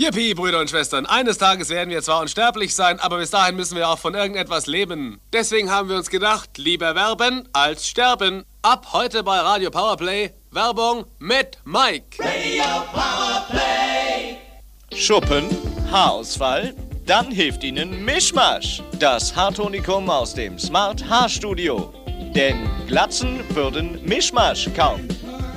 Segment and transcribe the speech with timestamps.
[0.00, 1.04] Yippie, Brüder und Schwestern.
[1.04, 4.66] Eines Tages werden wir zwar unsterblich sein, aber bis dahin müssen wir auch von irgendetwas
[4.66, 5.20] leben.
[5.30, 8.44] Deswegen haben wir uns gedacht, lieber werben als sterben.
[8.62, 12.18] Ab heute bei Radio Powerplay Werbung mit Mike.
[12.18, 14.38] Radio Powerplay.
[14.94, 15.44] Schuppen,
[15.92, 16.74] Haarausfall,
[17.04, 21.92] dann hilft Ihnen Mischmasch, das Haartonikum aus dem Smart Haarstudio.
[22.34, 25.06] Denn Glatzen würden Mischmasch kaum.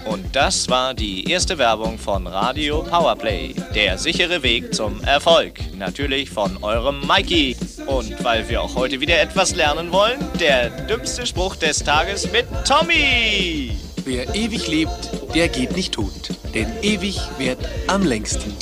[0.05, 3.53] Und das war die erste Werbung von Radio Powerplay.
[3.73, 5.53] Der sichere Weg zum Erfolg.
[5.77, 7.55] Natürlich von eurem Mikey.
[7.85, 12.45] Und weil wir auch heute wieder etwas lernen wollen, der dümmste Spruch des Tages mit
[12.65, 13.77] Tommy.
[14.05, 16.29] Wer ewig lebt, der geht nicht tot.
[16.53, 18.55] Denn ewig wird am längsten.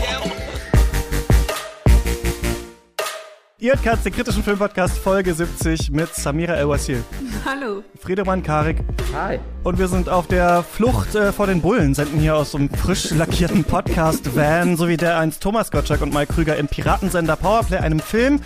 [3.67, 7.03] Ihr hört Katz, den kritischen Filmpodcast Folge 70 mit Samira El-Wasil.
[7.45, 7.83] Hallo.
[7.99, 8.77] Friedemann Karik.
[9.13, 9.41] Hi.
[9.65, 12.71] Und wir sind auf der Flucht äh, vor den Bullen, senden hier aus so einem
[12.71, 17.79] frisch lackierten Podcast-Van, so wie der einst Thomas Gottschalk und Mike Krüger im Piratensender Powerplay,
[17.79, 18.41] einem Film,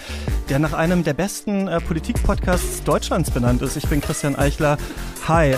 [0.48, 3.76] der nach einem der besten äh, Politik-Podcasts Deutschlands benannt ist.
[3.76, 4.78] Ich bin Christian Eichler.
[5.28, 5.54] Hi.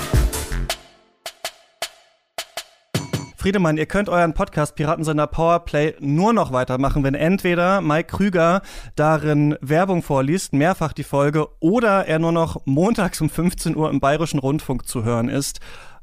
[3.42, 8.62] Friedemann, ihr könnt euren Podcast Piratensender Powerplay nur noch weitermachen, wenn entweder Mike Krüger
[8.94, 13.98] darin Werbung vorliest, mehrfach die Folge, oder er nur noch montags um 15 Uhr im
[13.98, 15.58] Bayerischen Rundfunk zu hören ist.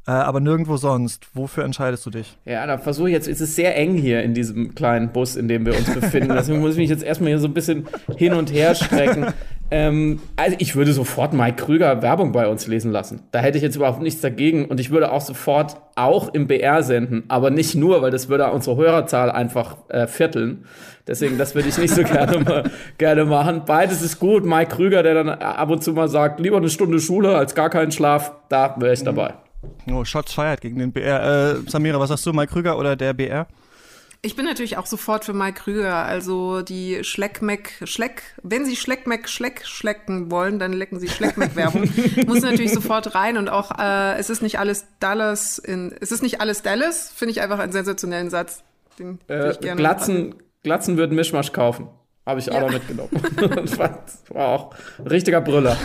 [0.07, 1.27] Äh, aber nirgendwo sonst.
[1.33, 2.37] Wofür entscheidest du dich?
[2.45, 5.47] Ja, da versuche ich jetzt, es ist sehr eng hier in diesem kleinen Bus, in
[5.47, 6.29] dem wir uns befinden.
[6.35, 9.27] Deswegen muss ich mich jetzt erstmal hier so ein bisschen hin und her strecken.
[9.71, 13.21] Ähm, also ich würde sofort Mike Krüger Werbung bei uns lesen lassen.
[13.31, 16.81] Da hätte ich jetzt überhaupt nichts dagegen und ich würde auch sofort auch im BR
[16.81, 20.65] senden, aber nicht nur, weil das würde unsere Hörerzahl einfach äh, vierteln.
[21.07, 22.63] Deswegen, das würde ich nicht so gerne, mal,
[22.97, 23.63] gerne machen.
[23.65, 24.45] Beides ist gut.
[24.45, 27.69] Mike Krüger, der dann ab und zu mal sagt, lieber eine Stunde Schule als gar
[27.69, 29.33] keinen Schlaf, da wäre ich dabei.
[29.91, 31.61] Oh, Shots feiert gegen den BR.
[31.65, 33.47] Äh, Samira, was sagst du, Mike Krüger oder der BR?
[34.21, 35.95] Ich bin natürlich auch sofort für Mike Krüger.
[35.95, 41.89] Also die Schleckmeck, Schleck, wenn Sie Schleckmeck, Schleck schlecken wollen, dann lecken Sie Schleckmeck-Werbung.
[42.27, 46.21] Muss natürlich sofort rein und auch, äh, es ist nicht alles Dallas in, es ist
[46.21, 48.63] nicht alles Dallas, finde ich einfach einen sensationellen Satz.
[48.97, 51.87] Den äh, ich gerne Glatzen, Glatzen würden Mischmasch kaufen.
[52.29, 52.61] Habe ich auch ja.
[52.61, 53.09] noch mitgenommen.
[53.65, 55.75] das, war, auch ein richtiger Brüller.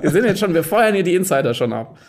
[0.00, 1.96] Wir sind jetzt schon, wir feuern hier die Insider schon ab.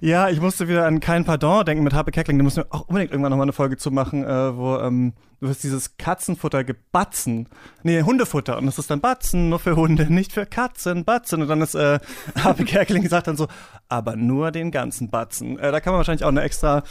[0.00, 2.36] Ja, ich musste wieder an Kein Pardon denken mit Harpe Keckling.
[2.36, 5.48] Da müssen wir auch unbedingt irgendwann nochmal eine Folge zu machen, äh, wo ähm, du
[5.48, 7.48] hast dieses Katzenfutter gebatzen.
[7.84, 8.58] Nee, Hundefutter.
[8.58, 11.42] Und das ist dann Batzen, nur für Hunde, nicht für Katzen, Batzen.
[11.42, 12.00] Und dann ist äh,
[12.42, 13.46] Harpe Kerkeling sagt dann so,
[13.88, 15.56] aber nur den ganzen Batzen.
[15.60, 16.82] Äh, da kann man wahrscheinlich auch eine extra,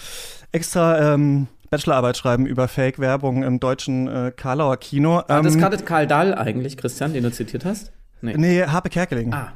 [0.53, 5.23] extra ähm, Bachelorarbeit schreiben über Fake-Werbung im deutschen äh, Karlauer Kino.
[5.29, 7.93] Ähm, das gerade Karl Dahl eigentlich, Christian, den du zitiert hast?
[8.21, 9.31] Nee, nee Harpe Kerkeling.
[9.33, 9.53] Ah,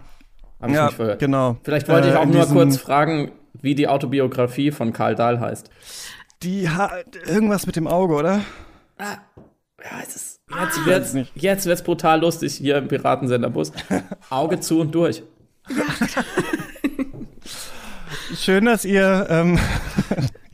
[0.62, 1.20] hab ich ja, nicht verhört.
[1.20, 1.58] genau.
[1.64, 5.70] Vielleicht wollte ich auch äh, nur kurz fragen, wie die Autobiografie von Karl Dahl heißt.
[6.42, 8.40] Die hat irgendwas mit dem Auge, oder?
[8.98, 9.18] Ah,
[9.84, 11.34] ja, es ist, jetzt wird's, nicht.
[11.36, 13.74] jetzt wird's brutal lustig hier im Piratensenderbus.
[14.30, 15.22] Auge zu und durch.
[15.68, 15.84] Ja.
[18.38, 19.60] Schön, dass ihr ähm,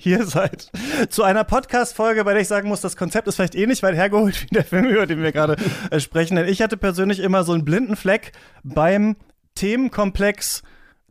[0.02, 0.72] hier seid.
[1.10, 4.44] Zu einer Podcast-Folge, bei der ich sagen muss, das Konzept ist vielleicht ähnlich weit hergeholt
[4.44, 5.56] wie der Film, über den wir gerade
[5.90, 6.36] äh, sprechen.
[6.36, 8.32] Denn ich hatte persönlich immer so einen blinden Fleck
[8.64, 9.16] beim
[9.56, 10.64] Themenkomplex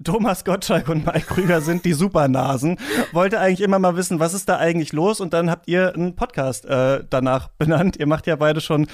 [0.02, 2.78] Thomas Gottschalk und Mike Krüger sind die Supernasen.
[3.12, 5.20] Wollte eigentlich immer mal wissen, was ist da eigentlich los?
[5.20, 7.98] Und dann habt ihr einen Podcast äh, danach benannt.
[7.98, 8.86] Ihr macht ja beide schon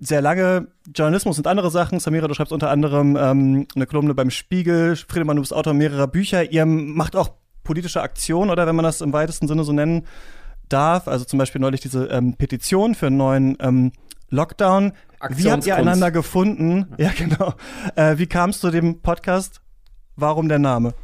[0.00, 2.00] sehr lange Journalismus und andere Sachen.
[2.00, 4.96] Samira, du schreibst unter anderem ähm, eine Kolumne beim Spiegel.
[4.96, 6.50] Friedemann, du bist Autor mehrerer Bücher.
[6.50, 7.30] Ihr macht auch
[7.62, 10.06] politische Aktionen, oder wenn man das im weitesten Sinne so nennen
[10.68, 11.08] darf.
[11.08, 13.92] Also zum Beispiel neulich diese ähm, Petition für einen neuen ähm,
[14.30, 14.92] Lockdown.
[15.30, 16.86] Wie habt ihr einander gefunden?
[16.96, 17.54] Ja, genau.
[17.96, 19.60] Äh, wie kamst du zu dem Podcast?
[20.16, 20.94] Warum der Name?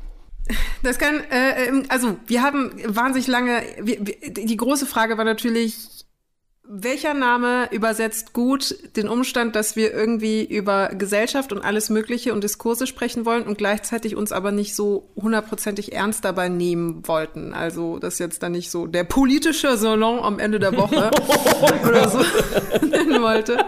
[0.83, 5.96] Das kann, äh, ähm, also wir haben wahnsinnig lange, wir, die große Frage war natürlich,
[6.69, 12.43] welcher Name übersetzt gut den Umstand, dass wir irgendwie über Gesellschaft und alles Mögliche und
[12.43, 17.55] Diskurse sprechen wollen und gleichzeitig uns aber nicht so hundertprozentig ernst dabei nehmen wollten?
[17.55, 21.11] Also das jetzt dann nicht so der politische Salon am Ende der Woche
[21.89, 22.19] oder so
[22.87, 23.65] nennen wollte.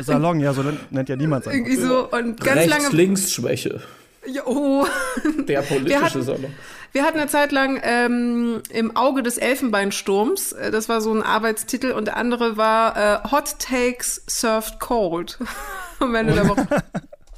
[0.00, 1.54] Salon, ja, so nennt ja niemand sein.
[1.54, 2.96] Irgendwie so und ganz Rechts, lange.
[2.96, 3.80] Links-Schwäche.
[4.26, 4.86] Ja, oh.
[5.48, 6.54] Der politische wir hatten, Salon.
[6.92, 10.52] Wir hatten eine Zeit lang ähm, im Auge des Elfenbeinsturms.
[10.52, 15.38] Äh, das war so ein Arbeitstitel und der andere war äh, Hot Takes Served Cold.
[15.98, 16.66] Am Ende der Woche.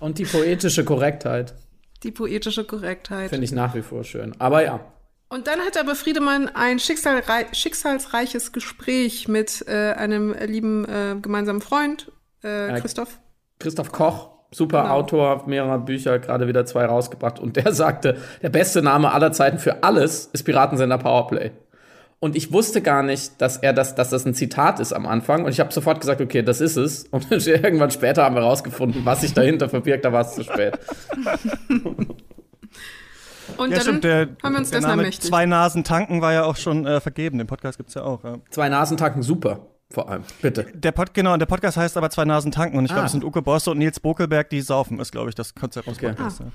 [0.01, 1.55] Und die poetische Korrektheit.
[2.03, 3.31] Die poetische Korrektheit.
[3.31, 4.35] Finde ich nach wie vor schön.
[4.39, 4.81] Aber ja.
[5.29, 11.61] Und dann hatte aber Friedemann ein schicksalrei schicksalsreiches Gespräch mit äh, einem lieben äh, gemeinsamen
[11.61, 12.13] Freund,
[12.43, 13.19] äh, Christoph.
[13.59, 14.95] Christoph Koch, super genau.
[14.95, 17.39] Autor mehrerer Bücher, gerade wieder zwei rausgebracht.
[17.39, 21.53] Und der sagte, der beste Name aller Zeiten für alles ist Piratensender Powerplay.
[22.19, 25.45] Und ich wusste gar nicht, dass er das, dass das ein Zitat ist am Anfang.
[25.45, 27.05] Und ich habe sofort gesagt, okay, das ist es.
[27.11, 30.05] Und irgendwann später haben wir rausgefunden, was sich dahinter verbirgt.
[30.05, 30.79] Da war es zu spät.
[33.57, 35.11] Und Ja, dann stimmt, der, haben wir uns der dessen Name.
[35.11, 37.39] Zwei Nasen tanken war ja auch schon äh, vergeben.
[37.39, 38.25] Den Podcast gibt's ja auch.
[38.25, 38.39] Ja.
[38.51, 39.61] Zwei Nasentanken, super.
[39.91, 40.25] Vor allem.
[40.43, 40.65] Bitte.
[40.75, 43.07] Der Pod, genau, der Podcast heißt aber Zwei Nasen tanken und ich glaube, Ah.
[43.07, 45.97] es sind Uke Bosse und Nils Bokelberg, die saufen, ist, glaube ich, das Konzept des
[45.97, 46.09] Okay.
[46.09, 46.41] Podcasts.
[46.41, 46.47] Ja.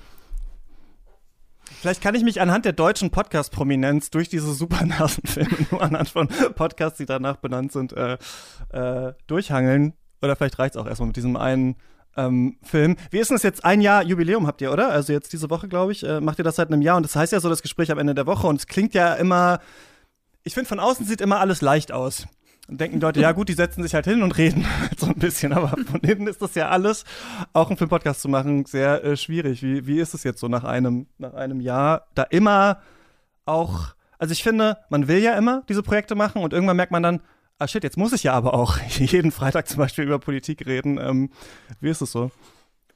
[1.80, 6.98] Vielleicht kann ich mich anhand der deutschen Podcast-Prominenz durch diese Supernasenfilme nur anhand von Podcasts,
[6.98, 8.18] die danach benannt sind, äh,
[8.70, 9.94] äh, durchhangeln.
[10.20, 11.76] Oder vielleicht reicht's auch erstmal mit diesem einen
[12.16, 12.96] ähm, Film.
[13.10, 13.64] Wie ist denn das jetzt?
[13.64, 14.90] Ein Jahr Jubiläum habt ihr, oder?
[14.90, 17.16] Also jetzt diese Woche, glaube ich, äh, macht ihr das seit einem Jahr und das
[17.16, 19.58] heißt ja so das Gespräch am Ende der Woche und es klingt ja immer,
[20.44, 22.26] ich finde von außen sieht immer alles leicht aus.
[22.72, 25.16] Und denken Leute, ja gut, die setzen sich halt hin und reden halt so ein
[25.16, 27.04] bisschen, aber von hinten ist das ja alles,
[27.52, 29.62] auch einen Filmpodcast zu machen, sehr äh, schwierig.
[29.62, 32.80] Wie, wie ist es jetzt so nach einem, nach einem Jahr, da immer
[33.44, 37.02] auch, also ich finde, man will ja immer diese Projekte machen und irgendwann merkt man
[37.02, 37.20] dann,
[37.58, 40.96] ah shit, jetzt muss ich ja aber auch jeden Freitag zum Beispiel über Politik reden.
[40.96, 41.28] Ähm,
[41.78, 42.30] wie ist es so?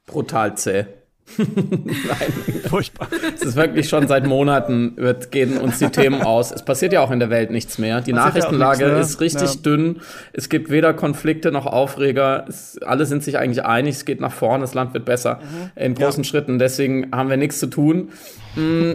[0.07, 0.87] Brutal zäh.
[2.69, 3.07] Furchtbar.
[3.35, 6.51] Es ist wirklich schon seit Monaten wird, gehen uns die Themen aus.
[6.51, 8.01] Es passiert ja auch in der Welt nichts mehr.
[8.01, 9.01] Die Passiert ja Nachrichtenlage nichts, ne?
[9.01, 9.61] ist richtig Ja.
[9.61, 9.99] dünn.
[10.33, 12.45] Es gibt weder Konflikte noch Aufreger.
[12.47, 13.95] Es, alle sind sich eigentlich einig.
[13.95, 14.61] Es geht nach vorne.
[14.61, 15.39] Das Land wird besser
[15.75, 16.59] in großen Schritten.
[16.59, 18.09] Deswegen haben wir nichts zu tun.
[18.55, 18.93] Mm,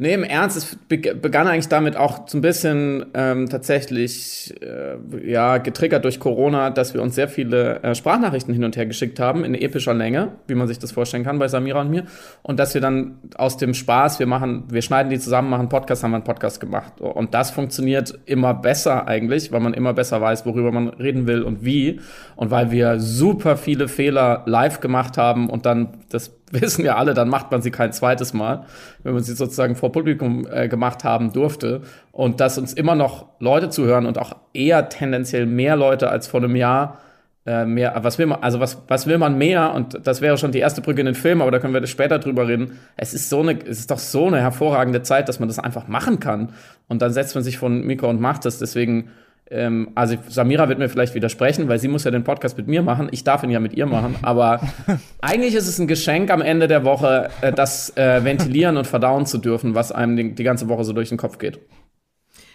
[0.00, 4.96] Nee, im Ernst, es beg- begann eigentlich damit auch so ein bisschen ähm, tatsächlich äh,
[5.28, 9.18] ja getriggert durch Corona, dass wir uns sehr viele äh, Sprachnachrichten hin und her geschickt
[9.18, 12.04] haben in epischer Länge, wie man sich das vorstellen kann bei Samira und mir,
[12.42, 16.04] und dass wir dann aus dem Spaß, wir machen, wir schneiden die zusammen, machen Podcast,
[16.04, 17.00] haben wir einen Podcast gemacht.
[17.00, 21.42] Und das funktioniert immer besser eigentlich, weil man immer besser weiß, worüber man reden will
[21.42, 21.98] und wie.
[22.36, 27.14] Und weil wir super viele Fehler live gemacht haben und dann das wissen ja alle,
[27.14, 28.64] dann macht man sie kein zweites Mal,
[29.02, 31.82] wenn man sie sozusagen vor Publikum äh, gemacht haben durfte.
[32.12, 36.42] Und dass uns immer noch Leute zuhören und auch eher tendenziell mehr Leute als vor
[36.42, 36.98] einem Jahr.
[37.46, 39.72] Äh, mehr, was will man, also was, was will man mehr?
[39.72, 42.18] Und das wäre schon die erste Brücke in den Film, aber da können wir später
[42.18, 42.78] drüber reden.
[42.96, 45.88] Es ist so eine, es ist doch so eine hervorragende Zeit, dass man das einfach
[45.88, 46.50] machen kann.
[46.88, 48.58] Und dann setzt man sich vor ein Mikro und macht das.
[48.58, 49.10] Deswegen,
[49.50, 52.82] ähm, also Samira wird mir vielleicht widersprechen, weil sie muss ja den Podcast mit mir
[52.82, 53.08] machen.
[53.12, 54.16] Ich darf ihn ja mit ihr machen.
[54.22, 54.60] Aber
[55.20, 59.26] eigentlich ist es ein Geschenk am Ende der Woche, äh, das äh, ventilieren und verdauen
[59.26, 61.60] zu dürfen, was einem die, die ganze Woche so durch den Kopf geht.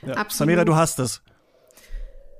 [0.05, 0.13] Ja.
[0.15, 0.49] Absolut.
[0.49, 1.21] Samira, du hast es.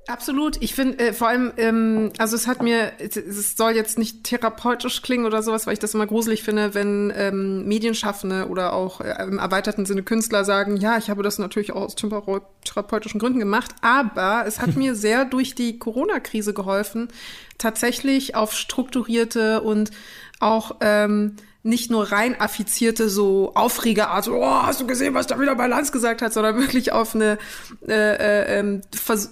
[0.06, 0.62] Absolut.
[0.62, 4.26] Ich finde äh, vor allem, ähm, also es hat mir, es, es soll jetzt nicht
[4.26, 9.00] therapeutisch klingen oder sowas, weil ich das immer gruselig finde, wenn ähm, Medienschaffende oder auch
[9.00, 13.18] äh, im erweiterten Sinne Künstler sagen, ja, ich habe das natürlich auch aus thera- therapeutischen
[13.20, 17.08] Gründen gemacht, aber es hat mir sehr durch die Corona-Krise geholfen,
[17.58, 19.92] tatsächlich auf strukturierte und
[20.42, 25.40] auch ähm, nicht nur rein affizierte, so Aufregerart, so, oh, hast du gesehen, was da
[25.40, 27.38] wieder bei Lanz gesagt hat, sondern wirklich auf eine
[27.88, 29.32] äh, äh, ähm, Vers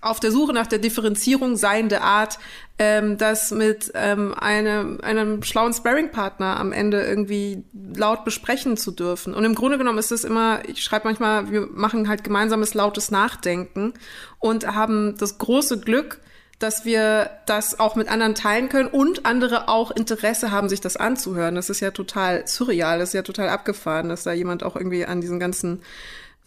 [0.00, 2.38] auf der Suche nach der Differenzierung seiende Art,
[2.78, 7.64] ähm, das mit ähm, einem, einem schlauen Sparring-Partner am Ende irgendwie
[7.94, 9.34] laut besprechen zu dürfen.
[9.34, 13.10] Und im Grunde genommen ist es immer, ich schreibe manchmal, wir machen halt gemeinsames lautes
[13.10, 13.94] Nachdenken
[14.38, 16.20] und haben das große Glück,
[16.60, 20.96] dass wir das auch mit anderen teilen können und andere auch Interesse haben, sich das
[20.96, 21.54] anzuhören.
[21.54, 25.06] Das ist ja total surreal, das ist ja total abgefahren, dass da jemand auch irgendwie
[25.06, 25.82] an diesen ganzen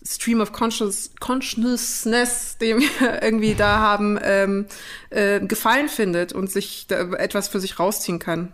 [0.03, 2.89] Stream of Conscious, Consciousness, den wir
[3.21, 4.65] irgendwie da haben, ähm,
[5.09, 8.53] äh, Gefallen findet und sich etwas für sich rausziehen kann.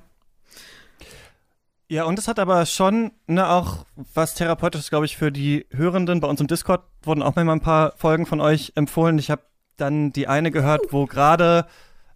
[1.90, 6.20] Ja, und es hat aber schon ne, auch was Therapeutisches, glaube ich, für die Hörenden.
[6.20, 9.18] Bei uns im Discord wurden auch mal ein paar Folgen von euch empfohlen.
[9.20, 9.44] Ich habe
[9.78, 11.66] dann die eine gehört, wo gerade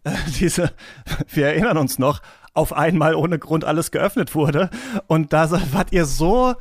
[0.04, 0.74] äh, diese,
[1.30, 2.22] wir erinnern uns noch,
[2.54, 4.70] auf einmal ohne Grund alles geöffnet wurde.
[5.08, 6.56] Und da wart ihr so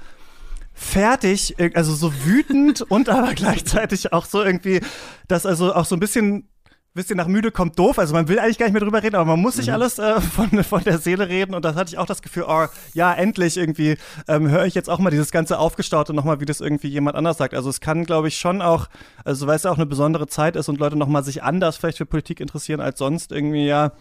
[0.80, 4.80] fertig, äh, also so wütend und aber gleichzeitig auch so irgendwie,
[5.28, 6.48] dass also auch so ein bisschen
[6.92, 8.00] wisst ihr, nach müde kommt doof.
[8.00, 10.20] Also man will eigentlich gar nicht mehr drüber reden, aber man muss sich alles äh,
[10.20, 11.54] von, von der Seele reden.
[11.54, 13.96] Und das hatte ich auch das Gefühl, oh, ja, endlich irgendwie
[14.26, 17.38] ähm, höre ich jetzt auch mal dieses ganze Aufgestaute nochmal, wie das irgendwie jemand anders
[17.38, 17.54] sagt.
[17.54, 18.88] Also es kann, glaube ich, schon auch,
[19.24, 21.98] also weil es ja auch eine besondere Zeit ist und Leute nochmal sich anders vielleicht
[21.98, 23.92] für Politik interessieren als sonst, irgendwie ja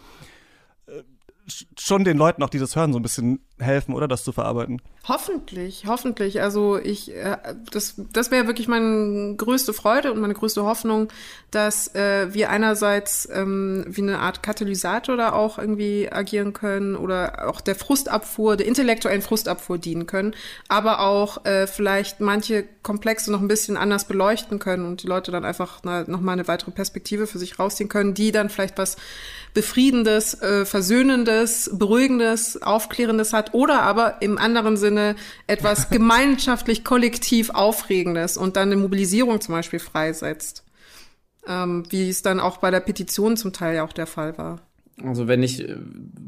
[0.88, 1.03] äh,
[1.48, 4.32] sch- schon den Leuten auch, die das hören, so ein bisschen helfen, oder das zu
[4.32, 4.82] verarbeiten.
[5.08, 6.42] Hoffentlich, hoffentlich.
[6.42, 7.38] Also ich, äh,
[7.72, 11.10] das, das wäre wirklich meine größte Freude und meine größte Hoffnung,
[11.51, 17.50] dass äh, wir einerseits ähm, wie eine Art Katalysator da auch irgendwie agieren können oder
[17.50, 20.36] auch der Frustabfuhr, der intellektuellen Frustabfuhr dienen können,
[20.68, 25.32] aber auch äh, vielleicht manche Komplexe noch ein bisschen anders beleuchten können und die Leute
[25.32, 28.78] dann einfach na, noch mal eine weitere Perspektive für sich rausziehen können, die dann vielleicht
[28.78, 28.98] was
[29.54, 35.15] Befriedendes, äh, Versöhnendes, Beruhigendes, Aufklärendes hat hat oder aber im anderen Sinne
[35.48, 40.63] etwas gemeinschaftlich kollektiv Aufregendes und dann eine Mobilisierung zum Beispiel freisetzt.
[41.48, 44.60] Ähm, wie es dann auch bei der Petition zum Teil ja auch der Fall war.
[45.03, 45.65] Also wenn ich,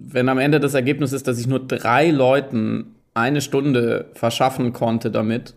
[0.08, 5.12] wenn am Ende das Ergebnis ist, dass ich nur drei Leuten eine Stunde verschaffen konnte
[5.12, 5.54] damit,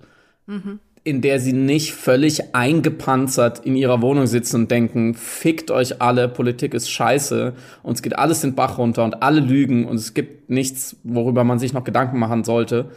[0.47, 0.81] mhm.
[1.05, 6.29] In der sie nicht völlig eingepanzert in ihrer Wohnung sitzen und denken, fickt euch alle,
[6.29, 10.49] Politik ist scheiße, uns geht alles den Bach runter und alle lügen und es gibt
[10.49, 12.91] nichts, worüber man sich noch Gedanken machen sollte,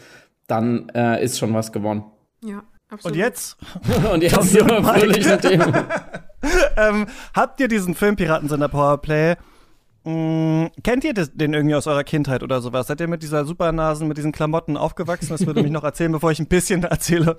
[0.47, 2.05] dann äh, ist schon was gewonnen.
[2.43, 2.63] Ja.
[2.89, 3.17] Absolut.
[3.17, 3.57] Und jetzt?
[4.13, 5.73] und jetzt sind wir fröhliche Themen.
[6.77, 9.35] ähm, habt ihr diesen Film Piratensender Powerplay
[10.07, 12.87] Mm, kennt ihr den irgendwie aus eurer Kindheit oder sowas?
[12.87, 15.27] Seid ihr mit dieser Supernasen, mit diesen Klamotten aufgewachsen?
[15.31, 17.35] Das würde mich noch erzählen, bevor ich ein bisschen erzähle,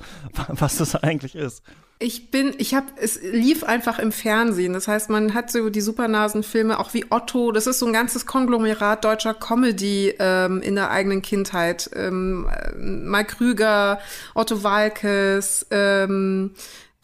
[0.48, 1.62] was das eigentlich ist.
[1.98, 4.75] Ich bin, ich habe, es lief einfach im Fernsehen.
[4.75, 7.52] Das heißt, man hat so die Supernasen-Filme, auch wie Otto.
[7.52, 11.88] Das ist so ein ganzes Konglomerat deutscher Comedy ähm, in der eigenen Kindheit.
[11.96, 12.46] Ähm,
[12.76, 13.98] Mike Krüger,
[14.34, 16.50] Otto Walkes, ähm,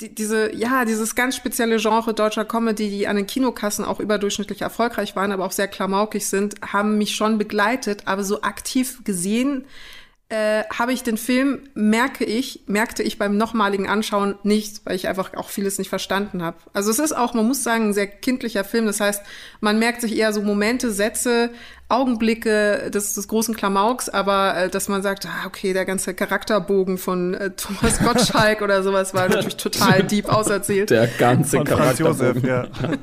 [0.00, 4.62] die, diese, ja, dieses ganz spezielle Genre deutscher Comedy, die an den Kinokassen auch überdurchschnittlich
[4.62, 9.66] erfolgreich waren, aber auch sehr klamaukig sind, haben mich schon begleitet, aber so aktiv gesehen
[10.30, 15.06] äh, habe ich den Film, merke ich, merkte ich beim nochmaligen Anschauen nicht, weil ich
[15.06, 16.56] einfach auch vieles nicht verstanden habe.
[16.72, 18.86] Also es ist auch, man muss sagen, ein sehr kindlicher Film.
[18.86, 19.22] Das heißt,
[19.60, 21.50] man merkt sich eher so Momente, Sätze,
[21.88, 26.96] Augenblicke des, des großen Klamauks, aber äh, dass man sagt, ah, okay, der ganze Charakterbogen
[26.98, 30.90] von äh, Thomas Gottschalk oder sowas war natürlich total deep auserzählt.
[30.90, 32.42] Der ganze Charakterbogen.
[32.42, 32.68] Josef, ja.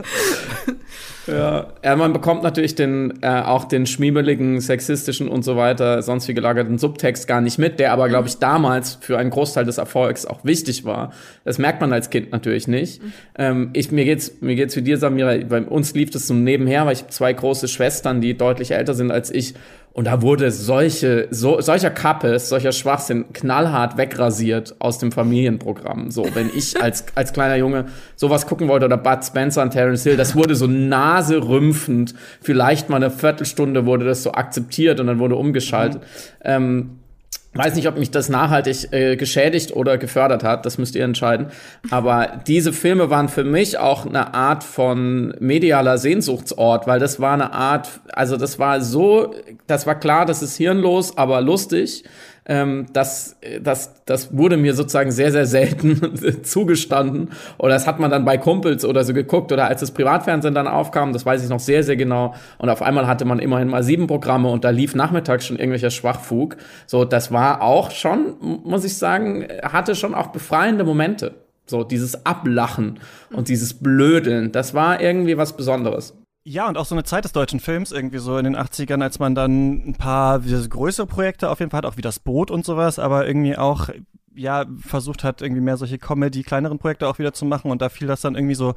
[1.28, 6.28] Ja, ja, man bekommt natürlich den, äh, auch den schmiemeligen, sexistischen und so weiter, sonst
[6.28, 9.78] wie gelagerten Subtext gar nicht mit, der aber, glaube ich, damals für einen Großteil des
[9.78, 11.14] Erfolgs auch wichtig war.
[11.44, 13.04] Das merkt man als Kind natürlich nicht.
[13.04, 13.14] Mhm.
[13.38, 16.86] Ähm, ich, mir geht's, mir geht's wie dir, Samira, bei uns lief das so nebenher,
[16.86, 19.56] weil ich habe zwei große Schwestern, die deutlich älter sind als ich
[19.94, 26.12] und da wurde solche, so, solcher Kappes, solcher Schwachsinn knallhart wegrasiert aus dem Familienprogramm.
[26.12, 27.86] So, wenn ich als, als kleiner Junge
[28.16, 32.16] sowas gucken wollte oder Bud Spencer und Terence Hill, das wurde so naserümpfend.
[32.40, 36.01] Vielleicht mal eine Viertelstunde wurde das so akzeptiert und dann wurde umgeschaltet.
[36.01, 36.08] Mhm.
[36.46, 36.90] Ähm,
[37.53, 41.48] Weiß nicht, ob mich das nachhaltig äh, geschädigt oder gefördert hat, das müsst ihr entscheiden.
[41.89, 47.34] Aber diese Filme waren für mich auch eine Art von medialer Sehnsuchtsort, weil das war
[47.34, 49.36] eine Art, also das war so,
[49.67, 52.05] das war klar, das ist hirnlos, aber lustig
[52.46, 57.30] ähm, das, das, das wurde mir sozusagen sehr, sehr selten zugestanden.
[57.58, 59.52] Oder das hat man dann bei Kumpels oder so geguckt.
[59.52, 62.34] Oder als das Privatfernsehen dann aufkam, das weiß ich noch sehr, sehr genau.
[62.58, 65.92] Und auf einmal hatte man immerhin mal sieben Programme und da lief nachmittags schon irgendwelcher
[65.92, 66.58] Schwachfug.
[66.88, 71.36] So, das war auch schon, muss ich sagen, hatte schon auch befreiende Momente.
[71.68, 73.00] So, dieses Ablachen
[73.32, 76.21] und dieses Blödeln, das war irgendwie was Besonderes.
[76.44, 79.20] Ja, und auch so eine Zeit des deutschen Films irgendwie so in den 80ern, als
[79.20, 82.66] man dann ein paar größere Projekte auf jeden Fall hat, auch wie das Boot und
[82.66, 83.90] sowas, aber irgendwie auch
[84.34, 87.90] ja versucht hat, irgendwie mehr solche Comedy, kleineren Projekte auch wieder zu machen und da
[87.90, 88.74] fiel das dann irgendwie so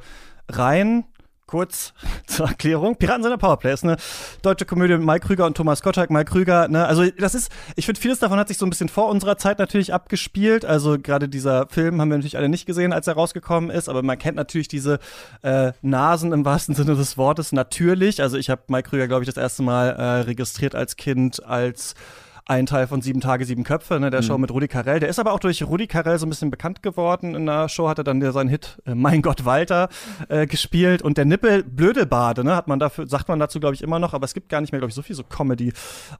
[0.47, 1.05] rein
[1.47, 1.93] kurz
[2.27, 2.95] zur Erklärung.
[2.95, 3.97] Piraten sind der Powerplay ist eine
[4.41, 6.09] deutsche Komödie mit Mike Krüger und Thomas Gottschalk.
[6.09, 8.89] Mike Krüger, ne, also das ist, ich finde, vieles davon hat sich so ein bisschen
[8.89, 10.65] vor unserer Zeit natürlich abgespielt.
[10.65, 14.03] Also gerade dieser Film haben wir natürlich alle nicht gesehen, als er rausgekommen ist, aber
[14.03, 14.99] man kennt natürlich diese
[15.41, 18.21] äh, Nasen im wahrsten Sinne des Wortes natürlich.
[18.21, 21.95] Also ich habe Mike Krüger, glaube ich, das erste Mal äh, registriert als Kind, als
[22.47, 24.25] ein Teil von Sieben Tage, Sieben Köpfe, ne, der mhm.
[24.25, 24.99] Show mit Rudi Carell.
[24.99, 27.33] Der ist aber auch durch Rudi Carell so ein bisschen bekannt geworden.
[27.33, 29.89] In der Show hat er dann seinen Hit äh, Mein Gott Walter
[30.29, 33.81] äh, gespielt und der Nippel Blödelbade, ne, hat man dafür, sagt man dazu, glaube ich,
[33.81, 35.73] immer noch, aber es gibt gar nicht mehr, glaube ich, so viel so Comedy.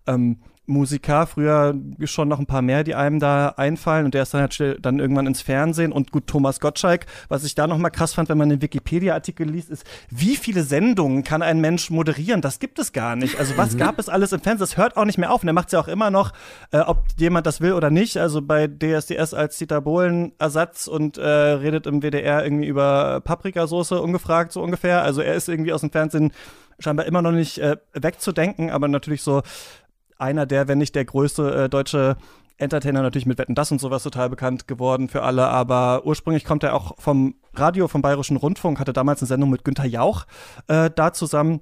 [0.08, 4.34] Ähm, Musiker, früher schon noch ein paar mehr, die einem da einfallen und der ist
[4.34, 8.14] dann halt dann irgendwann ins Fernsehen und gut, Thomas Gottschalk, was ich da nochmal krass
[8.14, 12.42] fand, wenn man den Wikipedia-Artikel liest, ist, wie viele Sendungen kann ein Mensch moderieren?
[12.42, 13.40] Das gibt es gar nicht.
[13.40, 13.80] Also was mhm.
[13.80, 14.68] gab es alles im Fernsehen?
[14.68, 16.32] Das hört auch nicht mehr auf und er macht es ja auch immer noch,
[16.72, 18.18] äh, ob jemand das will oder nicht.
[18.18, 23.92] Also bei DSDS als Dieter Bohlen Ersatz und äh, redet im WDR irgendwie über Paprikasauce
[23.94, 25.04] ungefragt, so ungefähr.
[25.04, 26.32] Also er ist irgendwie aus dem Fernsehen
[26.80, 29.42] scheinbar immer noch nicht äh, wegzudenken, aber natürlich so
[30.18, 32.18] einer der, wenn nicht der größte äh, deutsche
[32.58, 36.64] Entertainer natürlich mit Wetten das und sowas total bekannt geworden für alle, aber ursprünglich kommt
[36.64, 40.26] er auch vom Radio, vom Bayerischen Rundfunk, hatte damals eine Sendung mit Günter Jauch
[40.68, 41.62] äh, da zusammen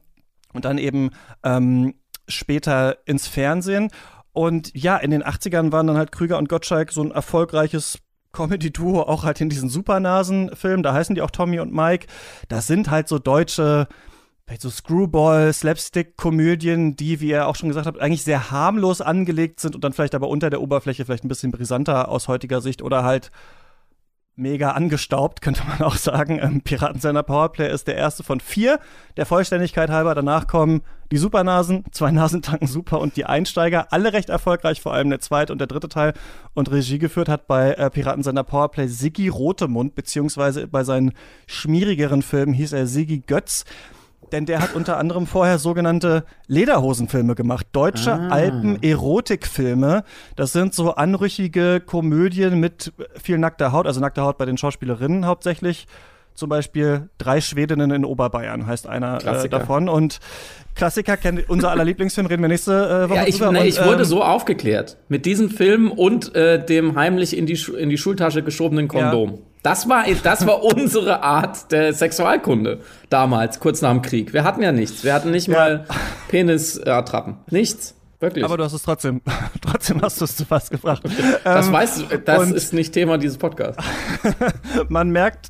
[0.53, 1.09] und dann eben
[1.43, 1.95] ähm,
[2.27, 3.89] später ins Fernsehen.
[4.33, 7.99] Und ja, in den 80ern waren dann halt Krüger und Gottschalk so ein erfolgreiches
[8.31, 12.07] Comedy-Duo, auch halt in diesen Supernasen-Filmen, da heißen die auch Tommy und Mike.
[12.49, 13.87] Das sind halt so deutsche
[14.61, 19.75] so Screwball, Slapstick-Komödien, die, wie er auch schon gesagt hat, eigentlich sehr harmlos angelegt sind
[19.75, 23.03] und dann vielleicht aber unter der Oberfläche vielleicht ein bisschen brisanter aus heutiger Sicht oder
[23.03, 23.31] halt
[24.35, 26.39] mega angestaubt, könnte man auch sagen.
[26.41, 28.79] Ähm, Piratensender Powerplay ist der erste von vier.
[29.17, 30.15] Der Vollständigkeit halber.
[30.15, 30.81] Danach kommen
[31.11, 33.87] die Supernasen, zwei Nasentanken Super und die Einsteiger.
[33.91, 36.13] Alle recht erfolgreich, vor allem der zweite und der dritte Teil.
[36.53, 41.13] Und Regie geführt hat bei äh, Piratensender Powerplay Siggi Rotemund, beziehungsweise bei seinen
[41.45, 43.65] schmierigeren Filmen hieß er Siggi Götz
[44.31, 48.29] denn der hat unter anderem vorher sogenannte Lederhosenfilme gemacht, deutsche Ah.
[48.29, 50.03] Alpen-Erotikfilme.
[50.35, 55.25] Das sind so anrüchige Komödien mit viel nackter Haut, also nackter Haut bei den Schauspielerinnen
[55.25, 55.87] hauptsächlich.
[56.35, 59.87] Zum Beispiel Drei Schwedinnen in Oberbayern heißt einer äh, davon.
[59.87, 60.19] Und
[60.73, 62.71] Klassiker kennt unser aller Lieblingsfilm, reden wir nächste
[63.05, 63.51] äh, Woche Ja, ich, drüber.
[63.51, 64.97] ne, Und, ich wurde ähm, so aufgeklärt.
[65.09, 69.39] Mit diesem Film und äh, dem heimlich in die, in die Schultasche geschobenen Kondom.
[69.63, 74.33] Das war, das war unsere Art der Sexualkunde damals, kurz nach dem Krieg.
[74.33, 75.05] Wir hatten ja nichts.
[75.05, 75.85] Wir hatten nicht mal
[76.27, 77.37] Penis-Attrappen.
[77.49, 77.95] Nichts.
[78.19, 78.43] Wirklich.
[78.43, 79.21] Aber du hast es trotzdem,
[79.61, 81.03] trotzdem hast du es zu was gebracht.
[81.43, 83.81] das Ähm, weißt du, das ist nicht Thema dieses Podcasts.
[84.89, 85.47] man merkt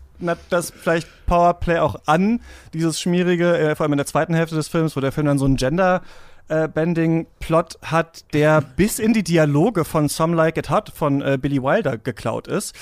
[0.49, 2.39] das vielleicht Powerplay auch an,
[2.73, 5.39] dieses schmierige, äh, vor allem in der zweiten Hälfte des Films, wo der Film dann
[5.39, 6.01] so einen Gender
[6.47, 11.21] äh, Bending Plot hat, der bis in die Dialoge von Some Like It Hot von
[11.21, 12.75] äh, Billy Wilder geklaut ist.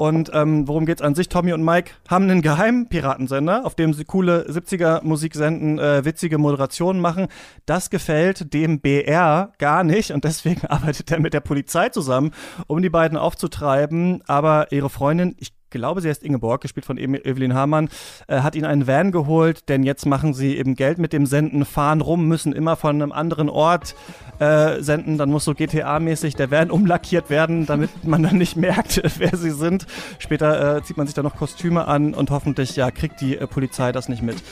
[0.00, 1.28] Und ähm, worum geht's an sich?
[1.28, 6.06] Tommy und Mike haben einen geheimen Piratensender, auf dem sie coole 70er Musik senden, äh,
[6.06, 7.26] witzige Moderationen machen.
[7.66, 12.30] Das gefällt dem BR gar nicht und deswegen arbeitet er mit der Polizei zusammen,
[12.66, 14.22] um die beiden aufzutreiben.
[14.26, 17.88] Aber ihre Freundin, ich glaube, sie heißt Ingeborg, gespielt von Evelyn Hamann,
[18.26, 21.64] äh, hat ihnen einen Van geholt, denn jetzt machen sie eben Geld mit dem Senden,
[21.64, 23.94] fahren rum, müssen immer von einem anderen Ort
[24.38, 25.18] äh, senden.
[25.18, 29.50] Dann muss so GTA-mäßig der Van umlackiert werden, damit man dann nicht merkt, wer sie
[29.50, 29.86] sind.
[30.18, 33.46] Später äh, zieht man sich dann noch Kostüme an und hoffentlich ja kriegt die äh,
[33.46, 34.42] Polizei das nicht mit.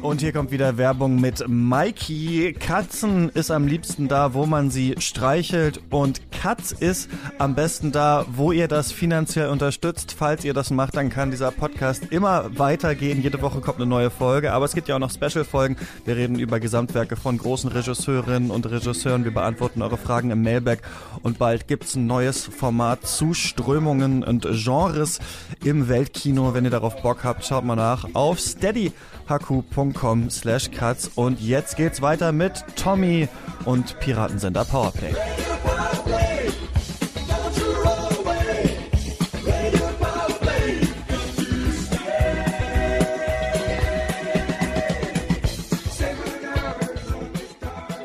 [0.00, 2.52] Und hier kommt wieder Werbung mit Mikey.
[2.52, 5.80] Katzen ist am liebsten da, wo man sie streichelt.
[5.90, 10.14] Und Katz ist am besten da, wo ihr das finanziell unterstützt.
[10.16, 13.20] Falls ihr das macht, dann kann dieser Podcast immer weitergehen.
[13.20, 14.52] Jede Woche kommt eine neue Folge.
[14.52, 15.76] Aber es gibt ja auch noch Special-Folgen.
[16.04, 19.24] Wir reden über Gesamtwerke von großen Regisseurinnen und Regisseuren.
[19.24, 20.82] Wir beantworten eure Fragen im Mailback.
[21.22, 25.18] Und bald gibt's ein neues Format zu Strömungen und Genres
[25.64, 26.54] im Weltkino.
[26.54, 29.87] Wenn ihr darauf Bock habt, schaut mal nach auf steadyhaku.com
[30.30, 31.10] slash cuts.
[31.14, 33.28] Und jetzt geht's weiter mit Tommy
[33.64, 35.14] und Piratensender Powerplay.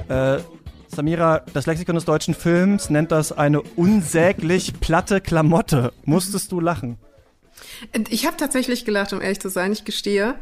[0.10, 0.40] Äh,
[0.90, 5.92] Samira, das Lexikon des deutschen Films nennt das eine unsäglich platte Klamotte.
[6.06, 6.98] Musstest du lachen?
[8.10, 10.36] Ich habe tatsächlich gelacht, um ehrlich zu sein, ich gestehe.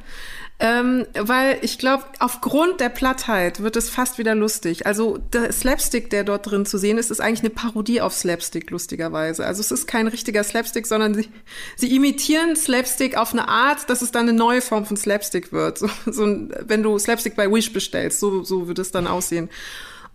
[0.63, 4.86] Ähm, weil ich glaube, aufgrund der Plattheit wird es fast wieder lustig.
[4.86, 8.70] Also der Slapstick, der dort drin zu sehen ist, ist eigentlich eine Parodie auf Slapstick,
[8.70, 9.44] lustigerweise.
[9.44, 11.30] Also es ist kein richtiger Slapstick, sondern sie,
[11.78, 15.80] sie imitieren Slapstick auf eine Art, dass es dann eine neue Form von Slapstick wird.
[15.80, 19.50] So, so ein, wenn du Slapstick bei Wish bestellst, so, so wird es dann aussehen.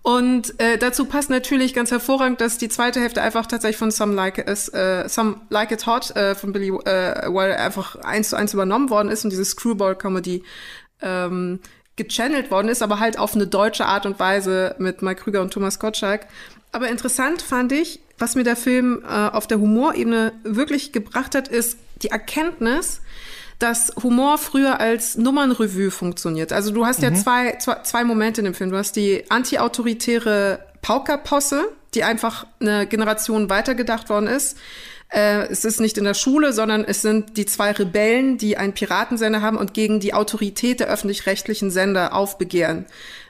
[0.07, 4.15] Und äh, dazu passt natürlich ganz hervorragend, dass die zweite Hälfte einfach tatsächlich von Some
[4.15, 8.37] Like It, äh, Some like It Hot äh, von Billy äh, Wilder einfach eins zu
[8.37, 10.45] eins übernommen worden ist und diese Screwball-Comedy
[11.03, 11.59] ähm,
[11.97, 15.53] gechannelt worden ist, aber halt auf eine deutsche Art und Weise mit Mike Krüger und
[15.53, 16.29] Thomas Gottschalk.
[16.71, 21.49] Aber interessant fand ich, was mir der Film äh, auf der Humorebene wirklich gebracht hat,
[21.49, 23.01] ist die Erkenntnis,
[23.59, 26.53] dass Humor früher als Nummernrevue funktioniert.
[26.53, 28.71] Also du hast ja zwei, zwei, zwei Momente in dem Film.
[28.71, 31.65] Du hast die antiautoritäre Paukerposse,
[31.95, 34.59] die einfach eine Generation weitergedacht worden ist.
[35.09, 38.75] Äh, es ist nicht in der Schule, sondern es sind die zwei Rebellen, die einen
[38.75, 42.87] Piratensender haben und gegen die Autorität der öffentlich-rechtlichen Sender aufbegehren.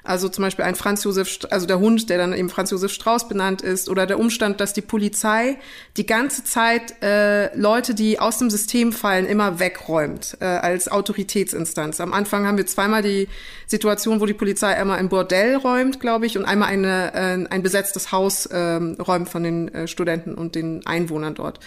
[0.06, 3.28] Also zum Beispiel ein Franz Josef, also der Hund, der dann eben Franz Josef Strauß
[3.28, 5.58] benannt ist, oder der Umstand, dass die Polizei
[5.96, 12.00] die ganze Zeit äh, Leute, die aus dem System fallen, immer wegräumt äh, als Autoritätsinstanz.
[12.00, 13.28] Am Anfang haben wir zweimal die
[13.66, 17.62] Situation, wo die Polizei einmal ein Bordell räumt, glaube ich, und einmal eine, äh, ein
[17.62, 21.60] besetztes Haus ähm, räumt von den äh, Studenten und den Einwohnern dort.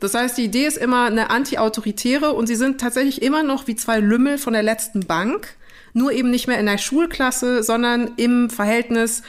[0.00, 3.76] Das heißt, die Idee ist immer eine anti-autoritäre und sie sind tatsächlich immer noch wie
[3.76, 5.56] zwei Lümmel von der letzten Bank,
[5.96, 9.22] nur eben nicht mehr in der Schulklasse, sondern im Verhältnis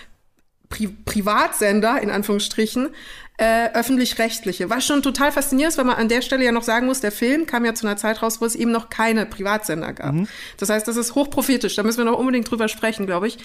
[0.69, 2.89] Pri Privatsender, in Anführungsstrichen,
[3.38, 4.69] äh, öffentlich-rechtliche.
[4.69, 7.13] Was schon total faszinierend ist, weil man an der Stelle ja noch sagen muss, der
[7.13, 10.15] Film kam ja zu einer Zeit raus, wo es eben noch keine Privatsender gab.
[10.58, 11.75] Das heißt, das ist hochprophetisch.
[11.75, 13.38] Da müssen wir noch unbedingt drüber sprechen, glaube ich.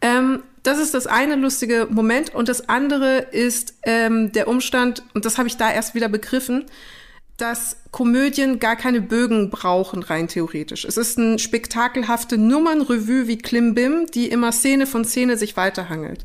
[0.00, 2.34] Ähm, das ist das eine lustige Moment.
[2.34, 6.64] Und das andere ist ähm, der Umstand, und das habe ich da erst wieder begriffen,
[7.36, 10.84] dass Komödien gar keine Bögen brauchen, rein theoretisch.
[10.84, 16.24] Es ist eine spektakelhafte Nummernrevue wie Klimbim, die immer Szene von Szene sich weiterhangelt.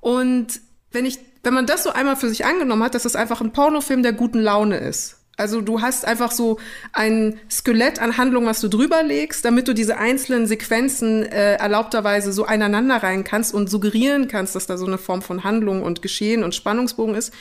[0.00, 0.60] Und
[0.92, 3.52] wenn ich wenn man das so einmal für sich angenommen hat, dass das einfach ein
[3.52, 5.18] Pornofilm der guten Laune ist.
[5.36, 6.58] Also du hast einfach so
[6.92, 12.32] ein Skelett an Handlungen, was du drüber legst, damit du diese einzelnen Sequenzen äh, erlaubterweise
[12.32, 16.02] so einander rein kannst und suggerieren kannst, dass da so eine Form von Handlung und
[16.02, 17.34] Geschehen und Spannungsbogen ist.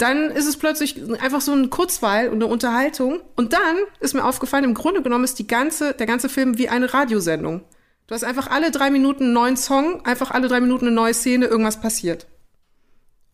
[0.00, 3.20] Dann ist es plötzlich einfach so ein Kurzweil und eine Unterhaltung.
[3.36, 6.70] Und dann ist mir aufgefallen, im Grunde genommen ist die ganze, der ganze Film wie
[6.70, 7.64] eine Radiosendung.
[8.06, 11.12] Du hast einfach alle drei Minuten einen neuen Song, einfach alle drei Minuten eine neue
[11.12, 12.26] Szene, irgendwas passiert.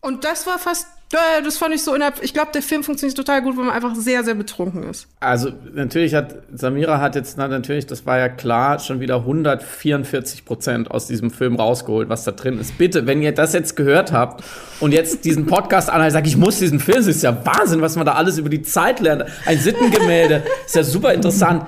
[0.07, 3.41] Und das war fast, das fand ich so innerhalb, ich glaube, der Film funktioniert total
[3.41, 5.09] gut, wenn man einfach sehr, sehr betrunken ist.
[5.19, 10.45] Also natürlich hat, Samira hat jetzt na, natürlich, das war ja klar, schon wieder 144
[10.45, 12.77] Prozent aus diesem Film rausgeholt, was da drin ist.
[12.77, 14.45] Bitte, wenn ihr das jetzt gehört habt
[14.79, 17.97] und jetzt diesen Podcast anhört, sagt, ich muss diesen Film, das ist ja Wahnsinn, was
[17.97, 19.25] man da alles über die Zeit lernt.
[19.45, 21.65] Ein Sittengemälde, ist ja super interessant.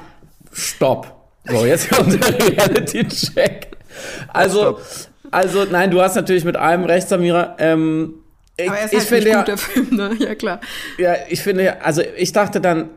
[0.54, 1.14] Stopp.
[1.44, 3.68] So, jetzt kommt der Reality-Check.
[4.30, 4.80] Also,
[5.30, 7.58] also, nein, du hast natürlich mit allem recht, Samira.
[7.60, 8.14] Ähm,
[8.68, 10.16] Aber er ist ich halt finde gut, der Film, ne?
[10.20, 10.60] Ja, klar.
[10.98, 12.90] ja, ich finde, also ich dachte dann,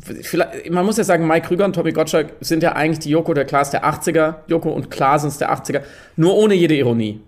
[0.00, 3.34] vielleicht, man muss ja sagen, Mike Krüger und Tommy Gottschalk sind ja eigentlich die Joko
[3.34, 5.82] der Klaas der 80er, Joko und Klaasens der 80er,
[6.16, 7.20] nur ohne jede Ironie.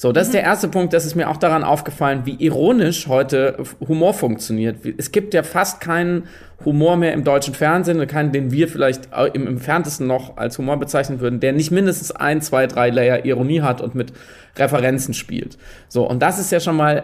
[0.00, 3.56] So, das ist der erste Punkt, das ist mir auch daran aufgefallen, wie ironisch heute
[3.80, 4.76] Humor funktioniert.
[4.96, 6.28] Es gibt ja fast keinen
[6.64, 11.18] Humor mehr im deutschen Fernsehen, keinen, den wir vielleicht im entferntesten noch als Humor bezeichnen
[11.18, 14.12] würden, der nicht mindestens ein, zwei, drei Layer Ironie hat und mit
[14.54, 15.58] Referenzen spielt.
[15.88, 17.02] So, und das ist ja schon mal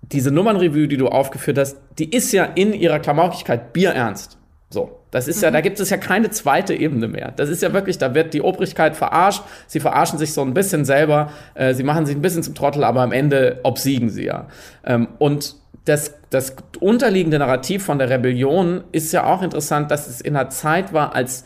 [0.00, 4.36] diese Nummernrevue, die du aufgeführt hast, die ist ja in ihrer Klamaukigkeit bierernst.
[4.68, 7.32] So, das ist ja, da gibt es ja keine zweite Ebene mehr.
[7.36, 10.84] Das ist ja wirklich, da wird die Obrigkeit verarscht, sie verarschen sich so ein bisschen
[10.84, 14.48] selber, äh, sie machen sich ein bisschen zum Trottel, aber am Ende obsiegen sie ja.
[14.84, 20.22] Ähm, und das, das unterliegende Narrativ von der Rebellion ist ja auch interessant, dass es
[20.22, 21.44] in einer Zeit war, als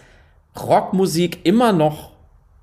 [0.57, 2.13] Rockmusik immer noch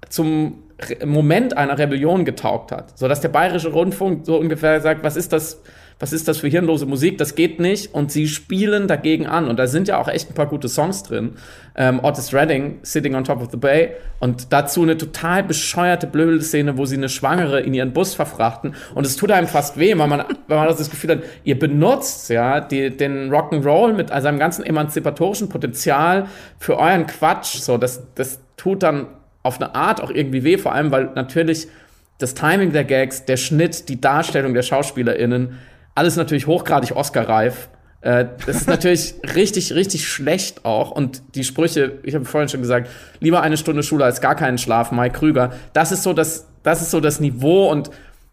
[0.08, 0.64] zum
[1.06, 2.98] Moment einer Rebellion getaugt hat.
[2.98, 5.62] So dass der bayerische Rundfunk so ungefähr sagt, was ist das,
[6.04, 7.18] was ist das für hirnlose Musik?
[7.18, 7.94] Das geht nicht.
[7.94, 9.48] Und sie spielen dagegen an.
[9.48, 11.36] Und da sind ja auch echt ein paar gute Songs drin.
[11.78, 13.92] Ähm, Otis Redding, Sitting on Top of the Bay.
[14.20, 18.76] Und dazu eine total bescheuerte, blöde Szene, wo sie eine Schwangere in ihren Bus verfrachten.
[18.94, 22.30] Und es tut einem fast weh, weil man, weil man das Gefühl hat, ihr benutzt
[22.30, 26.28] ja die, den Rock'n'Roll mit seinem ganzen emanzipatorischen Potenzial
[26.60, 27.60] für euren Quatsch.
[27.60, 29.08] So, das, das tut dann
[29.42, 31.70] auf eine Art auch irgendwie weh, vor allem, weil natürlich
[32.18, 35.60] das Timing der Gags, der Schnitt, die Darstellung der SchauspielerInnen,
[35.96, 37.70] alles natürlich hochgradig Oscar-reif.
[38.02, 40.92] Äh, das ist natürlich richtig, richtig schlecht auch.
[40.92, 44.58] Und die Sprüche, ich habe vorhin schon gesagt, lieber eine Stunde Schule als gar keinen
[44.58, 45.54] Schlaf, Mike Krüger.
[45.74, 47.92] Das ist so das, das ist so das Niveau und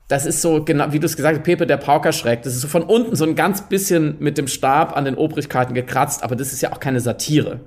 [0.08, 2.42] das ist so, genau, wie du es gesagt hast, Pepe der Paukerschreck.
[2.42, 5.72] Das ist so von unten so ein ganz bisschen mit dem Stab an den Obrigkeiten
[5.72, 7.60] gekratzt, aber das ist ja auch keine Satire.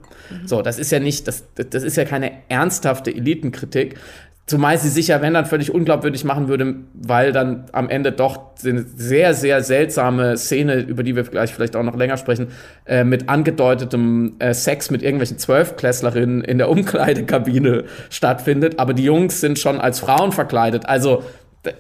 [0.46, 3.98] So, das ist ja nicht, das, das ist ja keine ernsthafte Elitenkritik.
[4.46, 8.42] Zumal sie sich ja, wenn dann völlig unglaubwürdig machen würde, weil dann am Ende doch
[8.66, 12.48] eine sehr, sehr seltsame Szene, über die wir gleich vielleicht auch noch länger sprechen,
[12.86, 18.80] äh, mit angedeutetem äh, Sex mit irgendwelchen Zwölfklässlerinnen in der Umkleidekabine stattfindet.
[18.80, 20.88] Aber die Jungs sind schon als Frauen verkleidet.
[20.88, 21.24] Also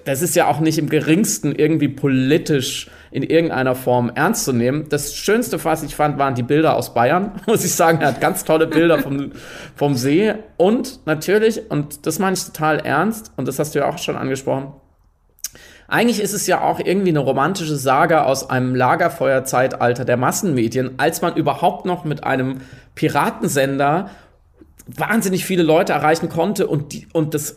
[0.06, 4.88] das ist ja auch nicht im geringsten irgendwie politisch in irgendeiner Form ernst zu nehmen.
[4.90, 7.34] Das Schönste, was ich fand, waren die Bilder aus Bayern.
[7.48, 9.34] Muss ich sagen, er hat ganz tolle Bilder vom,
[9.76, 10.34] vom See.
[10.58, 14.16] Und natürlich, und das meine ich total ernst, und das hast du ja auch schon
[14.16, 14.74] angesprochen,
[15.90, 21.22] eigentlich ist es ja auch irgendwie eine romantische Saga aus einem Lagerfeuerzeitalter der Massenmedien, als
[21.22, 22.62] man überhaupt noch mit einem
[22.96, 24.10] Piratensender
[24.86, 27.56] wahnsinnig viele Leute erreichen konnte und, die, und das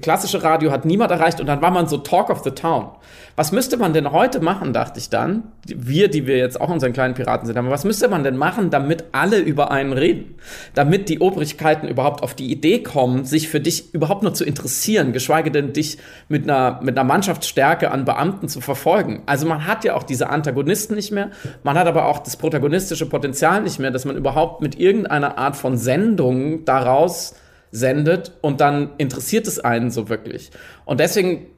[0.00, 2.90] klassische Radio hat niemand erreicht und dann war man so Talk of the Town.
[3.36, 6.94] Was müsste man denn heute machen, dachte ich dann, wir, die wir jetzt auch unseren
[6.94, 10.36] kleinen Piraten sind, aber was müsste man denn machen, damit alle über einen reden?
[10.74, 15.12] Damit die Obrigkeiten überhaupt auf die Idee kommen, sich für dich überhaupt nur zu interessieren,
[15.12, 15.98] geschweige denn dich
[16.30, 19.22] mit einer, mit einer Mannschaftsstärke an Beamten zu verfolgen.
[19.26, 21.30] Also man hat ja auch diese Antagonisten nicht mehr,
[21.62, 25.56] man hat aber auch das protagonistische Potenzial nicht mehr, dass man überhaupt mit irgendeiner Art
[25.56, 27.34] von Sendung daraus
[27.70, 30.50] sendet und dann interessiert es einen so wirklich.
[30.86, 31.48] Und deswegen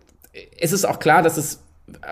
[0.59, 1.63] ist es auch klar, dass es,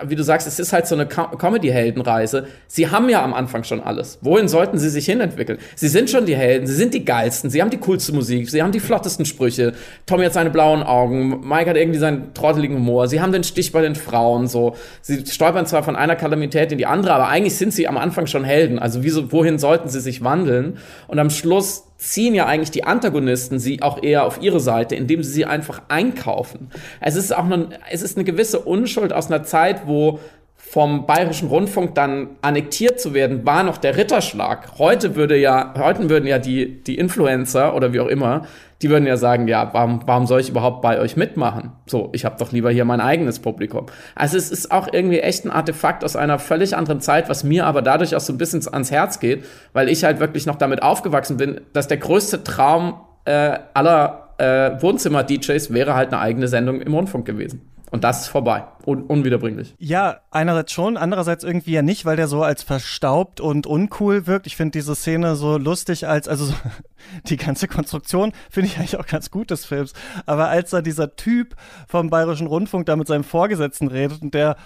[0.05, 2.47] wie du sagst, es ist halt so eine Co- Comedy-Heldenreise.
[2.67, 4.17] Sie haben ja am Anfang schon alles.
[4.21, 5.59] Wohin sollten sie sich hinentwickeln?
[5.75, 8.61] Sie sind schon die Helden, sie sind die geilsten, sie haben die coolste Musik, sie
[8.61, 9.73] haben die flottesten Sprüche.
[10.05, 13.71] Tommy hat seine blauen Augen, Mike hat irgendwie seinen trotteligen Humor, sie haben den Stich
[13.71, 14.75] bei den Frauen, so.
[15.01, 18.27] Sie stolpern zwar von einer Kalamität in die andere, aber eigentlich sind sie am Anfang
[18.27, 18.79] schon Helden.
[18.79, 20.77] Also wieso, wohin sollten sie sich wandeln?
[21.07, 25.23] Und am Schluss ziehen ja eigentlich die Antagonisten sie auch eher auf ihre Seite, indem
[25.23, 26.69] sie sie einfach einkaufen.
[27.01, 30.19] Es ist auch eine, es ist eine gewisse Unschuld aus einer Zeit, wo
[30.55, 34.77] vom Bayerischen Rundfunk dann annektiert zu werden, war noch der Ritterschlag.
[34.77, 38.45] Heute würde ja, heute würden ja die, die Influencer oder wie auch immer,
[38.81, 41.71] die würden ja sagen, ja, warum, warum soll ich überhaupt bei euch mitmachen?
[41.87, 43.87] So, ich habe doch lieber hier mein eigenes Publikum.
[44.15, 47.65] Also es ist auch irgendwie echt ein Artefakt aus einer völlig anderen Zeit, was mir
[47.65, 50.83] aber dadurch auch so ein bisschen ans Herz geht, weil ich halt wirklich noch damit
[50.83, 56.81] aufgewachsen bin, dass der größte Traum äh, aller äh, Wohnzimmer-DJs wäre halt eine eigene Sendung
[56.81, 57.61] im Rundfunk gewesen.
[57.89, 58.65] Und das ist vorbei.
[58.85, 59.73] Un unwiederbringlich.
[59.77, 64.45] Ja, einerseits schon, andererseits irgendwie ja nicht, weil der so als verstaubt und uncool wirkt.
[64.45, 66.53] Ich finde diese Szene so lustig als, also so,
[67.25, 69.93] die ganze Konstruktion finde ich eigentlich auch ganz gut des Films.
[70.25, 71.55] Aber als da dieser Typ
[71.87, 74.57] vom Bayerischen Rundfunk da mit seinem Vorgesetzten redet und der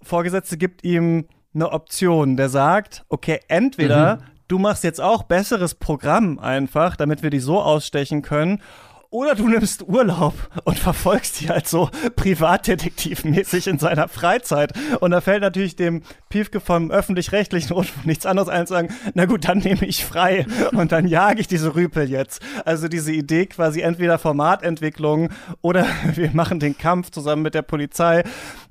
[0.00, 4.20] Vorgesetzte gibt ihm eine Option, der sagt, okay, entweder mhm.
[4.46, 8.62] du machst jetzt auch besseres Programm einfach, damit wir die so ausstechen können
[9.10, 14.72] oder du nimmst Urlaub und verfolgst die halt so privatdetektivmäßig in seiner Freizeit.
[15.00, 19.24] Und da fällt natürlich dem Piefke vom öffentlich-rechtlichen Rundfunk nichts anderes ein, zu sagen, na
[19.24, 22.42] gut, dann nehme ich frei und dann jage ich diese Rüpel jetzt.
[22.66, 25.30] Also diese Idee quasi entweder Formatentwicklung
[25.62, 28.24] oder wir machen den Kampf zusammen mit der Polizei.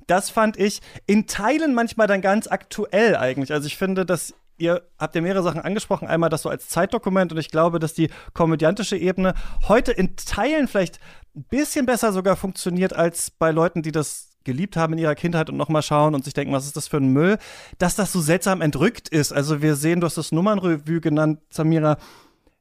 [0.06, 3.52] Das fand ich in Teilen manchmal dann ganz aktuell eigentlich.
[3.52, 6.08] Also ich finde, dass ihr habt ja mehrere Sachen angesprochen.
[6.08, 9.34] Einmal das so als Zeitdokument und ich glaube, dass die komödiantische Ebene
[9.68, 11.00] heute in Teilen vielleicht
[11.34, 15.50] ein bisschen besser sogar funktioniert als bei Leuten, die das geliebt haben in ihrer Kindheit
[15.50, 17.38] und nochmal schauen und sich denken, was ist das für ein Müll,
[17.78, 19.32] dass das so seltsam entrückt ist.
[19.32, 21.98] Also wir sehen, du hast das Nummernrevue genannt, Samira,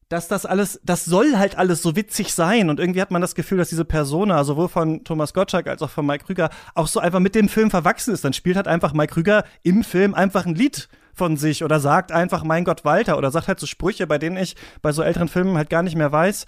[0.10, 2.70] dass das alles, das soll halt alles so witzig sein.
[2.70, 5.90] Und irgendwie hat man das Gefühl, dass diese Persona, sowohl von Thomas Gottschalk als auch
[5.90, 8.24] von Mike Krüger, auch so einfach mit dem Film verwachsen ist.
[8.24, 12.12] Dann spielt halt einfach Mike Krüger im Film einfach ein Lied von sich oder sagt
[12.12, 15.28] einfach, mein Gott, Walter, oder sagt halt so Sprüche, bei denen ich bei so älteren
[15.28, 16.46] Filmen halt gar nicht mehr weiß,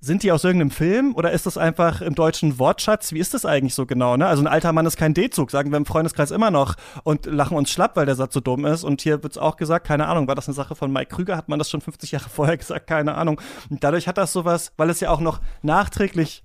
[0.00, 3.12] sind die aus irgendeinem Film oder ist das einfach im deutschen Wortschatz?
[3.12, 4.16] Wie ist das eigentlich so genau?
[4.16, 4.26] Ne?
[4.26, 7.56] Also ein alter Mann ist kein D-Zug, sagen wir im Freundeskreis immer noch und lachen
[7.56, 8.84] uns schlapp, weil der Satz so dumm ist.
[8.84, 11.36] Und hier wird es auch gesagt, keine Ahnung, war das eine Sache von Mike Krüger?
[11.36, 12.86] Hat man das schon 50 Jahre vorher gesagt?
[12.86, 13.40] Keine Ahnung.
[13.70, 16.44] Und dadurch hat das sowas, weil es ja auch noch nachträglich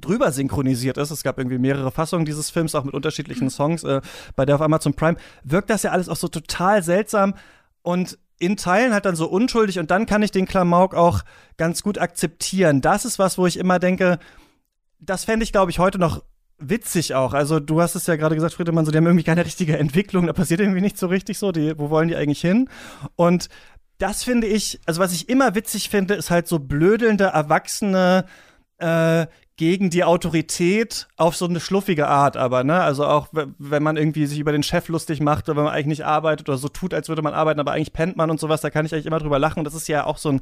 [0.00, 1.10] drüber synchronisiert ist.
[1.10, 3.84] Es gab irgendwie mehrere Fassungen dieses Films, auch mit unterschiedlichen Songs.
[3.84, 4.00] Äh,
[4.36, 7.34] bei der auf Amazon Prime wirkt das ja alles auch so total seltsam
[7.82, 11.22] und in Teilen halt dann so unschuldig und dann kann ich den Klamauk auch
[11.56, 12.80] ganz gut akzeptieren.
[12.80, 14.18] Das ist was, wo ich immer denke,
[15.00, 16.22] das fände ich, glaube ich, heute noch
[16.58, 17.34] witzig auch.
[17.34, 20.26] Also du hast es ja gerade gesagt, Friedemann, so die haben irgendwie keine richtige Entwicklung,
[20.26, 22.68] da passiert irgendwie nicht so richtig so, die, wo wollen die eigentlich hin?
[23.16, 23.48] Und
[23.98, 28.24] das finde ich, also was ich immer witzig finde, ist halt so blödelnde, erwachsene
[28.78, 29.26] äh,
[29.58, 32.80] gegen die Autorität auf so eine schluffige Art, aber, ne?
[32.80, 35.98] Also auch, wenn man irgendwie sich über den Chef lustig macht oder wenn man eigentlich
[35.98, 38.60] nicht arbeitet oder so tut, als würde man arbeiten, aber eigentlich pennt man und sowas,
[38.60, 39.58] da kann ich eigentlich immer drüber lachen.
[39.58, 40.40] Und das ist ja auch so ein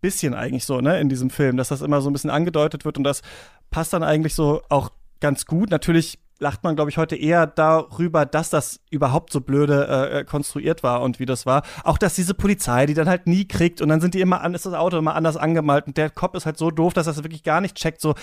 [0.00, 2.96] bisschen eigentlich so, ne, in diesem Film, dass das immer so ein bisschen angedeutet wird
[2.96, 3.22] und das
[3.70, 5.70] passt dann eigentlich so auch ganz gut.
[5.70, 10.82] Natürlich lacht man, glaube ich, heute eher darüber, dass das überhaupt so blöde äh, konstruiert
[10.82, 11.62] war und wie das war.
[11.84, 14.54] Auch, dass diese Polizei, die dann halt nie kriegt und dann sind die immer an,
[14.54, 17.14] ist das Auto immer anders angemalt und der Kopf ist halt so doof, dass er
[17.14, 18.00] das wirklich gar nicht checkt.
[18.00, 18.14] So,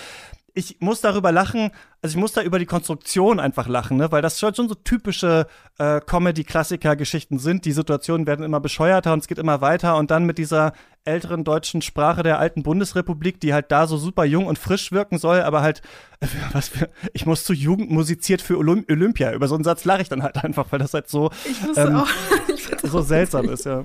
[0.56, 4.12] ich muss darüber lachen, also ich muss da über die Konstruktion einfach lachen, ne?
[4.12, 7.64] weil das schon so typische äh, Comedy-Klassiker-Geschichten sind.
[7.64, 10.72] Die Situationen werden immer bescheuerter und es geht immer weiter und dann mit dieser
[11.04, 15.18] älteren deutschen Sprache der alten Bundesrepublik, die halt da so super jung und frisch wirken
[15.18, 15.82] soll, aber halt,
[16.20, 19.32] äh, was für, ich muss zu Jugend musiziert für Olymp Olympia.
[19.32, 21.30] Über so einen Satz lache ich dann halt einfach, weil das halt so,
[21.76, 22.04] ähm,
[22.84, 23.82] so seltsam ist, ja.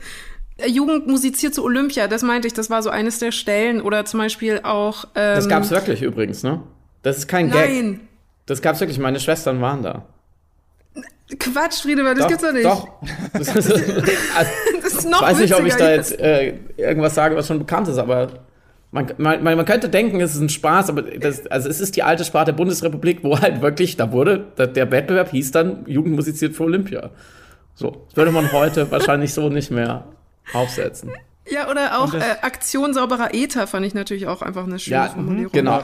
[0.67, 3.81] Jugend musiziert zu Olympia, das meinte ich, das war so eines der Stellen.
[3.81, 5.05] Oder zum Beispiel auch.
[5.15, 6.61] Ähm, das gab's wirklich übrigens, ne?
[7.01, 7.69] Das ist kein Gag.
[7.69, 8.01] Nein.
[8.45, 10.05] Das gab's wirklich, meine Schwestern waren da.
[11.37, 12.65] Quatsch, Friedemann, das doch, gibt's doch nicht.
[12.65, 12.87] Doch.
[13.33, 17.13] Das ist, also, das ist noch Ich weiß nicht, ob ich da jetzt äh, irgendwas
[17.13, 18.29] sage, was schon bekannt ist, aber
[18.91, 22.01] man, man, man könnte denken, es ist ein Spaß, aber das, also es ist die
[22.01, 26.55] alte Sprache der Bundesrepublik, wo halt wirklich, da wurde, der Wettbewerb hieß dann Jugend musiziert
[26.55, 27.11] für Olympia.
[27.75, 30.05] So, das würde man heute wahrscheinlich so nicht mehr
[30.53, 31.11] aufsetzen.
[31.51, 35.09] Ja, oder auch äh, Aktion sauberer Ether fand ich natürlich auch einfach eine schöne ja,
[35.09, 35.51] Formulierung.
[35.51, 35.83] Genau.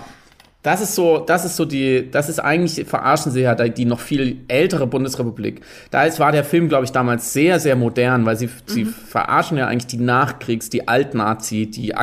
[0.65, 3.99] Das ist so, das ist so die, das ist eigentlich, verarschen sie ja die noch
[3.99, 5.61] viel ältere Bundesrepublik.
[5.91, 8.51] Da ist, war der Film, glaube ich, damals sehr, sehr modern, weil sie, mhm.
[8.65, 11.93] sie verarschen ja eigentlich die Nachkriegs-, die Altnazi, die,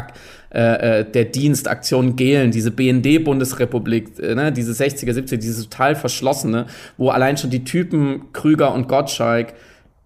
[0.54, 5.96] äh, äh, der Dienst, Aktion Gehlen, diese BND-Bundesrepublik, äh, ne, diese 60er, 70er, diese total
[5.96, 9.54] verschlossene, wo allein schon die Typen Krüger und Gottschalk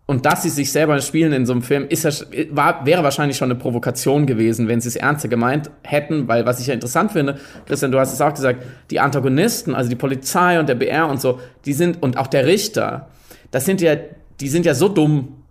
[0.06, 2.10] und dass sie sich selber spielen in so einem Film, ist ja,
[2.50, 6.60] war, wäre wahrscheinlich schon eine Provokation gewesen, wenn sie es ernster gemeint hätten, weil was
[6.60, 10.60] ich ja interessant finde, Christian, du hast es auch gesagt, die Antagonisten, also die Polizei
[10.60, 13.08] und der BR und so, die sind, und auch der Richter,
[13.50, 13.96] das sind ja,
[14.40, 15.42] die sind ja so dumm,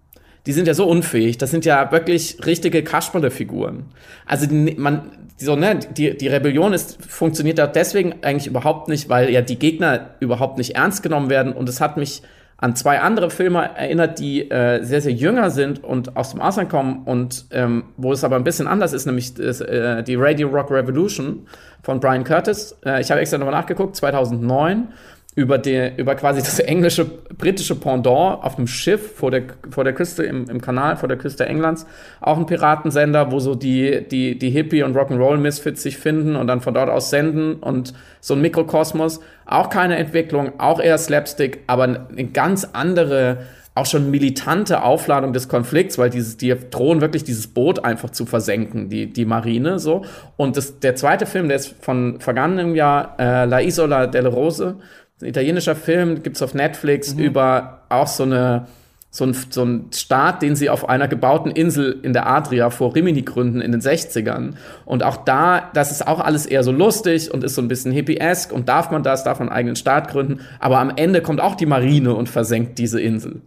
[0.45, 3.85] die sind ja so unfähig, das sind ja wirklich richtige Kasperle-Figuren.
[4.25, 9.09] Also die, man, so, ne, die, die Rebellion ist, funktioniert ja deswegen eigentlich überhaupt nicht,
[9.09, 12.21] weil ja die Gegner überhaupt nicht ernst genommen werden und es hat mich
[12.57, 16.69] an zwei andere Filme erinnert, die äh, sehr, sehr jünger sind und aus dem Ausland
[16.69, 20.47] kommen und ähm, wo es aber ein bisschen anders ist, nämlich das, äh, die Radio
[20.47, 21.47] Rock Revolution
[21.83, 22.77] von Brian Curtis.
[22.85, 24.87] Äh, ich habe extra nochmal nachgeguckt, 2009
[25.35, 29.93] über, die, über quasi das englische, britische Pendant auf dem Schiff vor der, vor der
[29.93, 31.85] Küste, im, im Kanal, vor der Küste Englands.
[32.21, 36.61] Auch ein Piratensender, wo so die, die, die Hippie- und Rock'n'Roll-Misfits sich finden und dann
[36.61, 39.19] von dort aus senden und so ein Mikrokosmos.
[39.45, 43.39] Auch keine Entwicklung, auch eher Slapstick, aber eine ganz andere,
[43.75, 48.25] auch schon militante Aufladung des Konflikts, weil dieses, die drohen wirklich dieses Boot einfach zu
[48.25, 50.05] versenken, die, die Marine, so.
[50.37, 54.77] Und das, der zweite Film, der ist von vergangenem Jahr, äh, La Isola delle Rose,
[55.21, 57.23] ein italienischer Film, gibt's auf Netflix, mhm.
[57.23, 58.67] über auch so eine
[59.15, 62.95] so ein, so ein Staat, den sie auf einer gebauten Insel in der Adria vor
[62.95, 64.55] Rimini gründen in den 60ern.
[64.83, 67.93] Und auch da, das ist auch alles eher so lustig und ist so ein bisschen
[67.93, 70.41] hippie-esque und darf man das, darf man einen eigenen Staat gründen.
[70.59, 73.41] Aber am Ende kommt auch die Marine und versenkt diese Insel.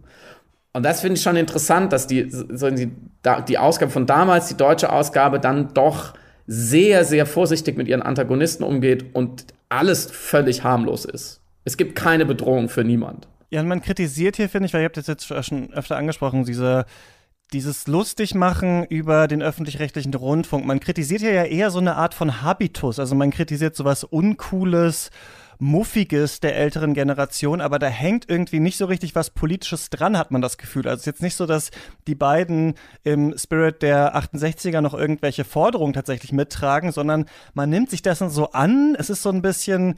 [0.73, 2.91] Und das finde ich schon interessant, dass die, so die,
[3.47, 6.15] die Ausgabe von damals, die deutsche Ausgabe, dann doch
[6.47, 11.41] sehr, sehr vorsichtig mit ihren Antagonisten umgeht und alles völlig harmlos ist.
[11.69, 13.27] Es gibt keine Bedrohung für niemand.
[13.51, 16.45] Ja, und man kritisiert hier, finde ich, weil ihr habt das jetzt schon öfter angesprochen,
[16.45, 16.85] diese
[17.53, 20.65] dieses Lustigmachen über den öffentlich-rechtlichen Rundfunk.
[20.65, 22.99] Man kritisiert hier ja eher so eine Art von Habitus.
[22.99, 25.09] Also man kritisiert sowas Uncooles,
[25.57, 30.31] Muffiges der älteren Generation, aber da hängt irgendwie nicht so richtig was Politisches dran, hat
[30.31, 30.87] man das Gefühl.
[30.87, 31.71] Also es ist jetzt nicht so, dass
[32.07, 38.01] die beiden im Spirit der 68er noch irgendwelche Forderungen tatsächlich mittragen, sondern man nimmt sich
[38.03, 38.95] das so an.
[38.97, 39.95] Es ist so ein bisschen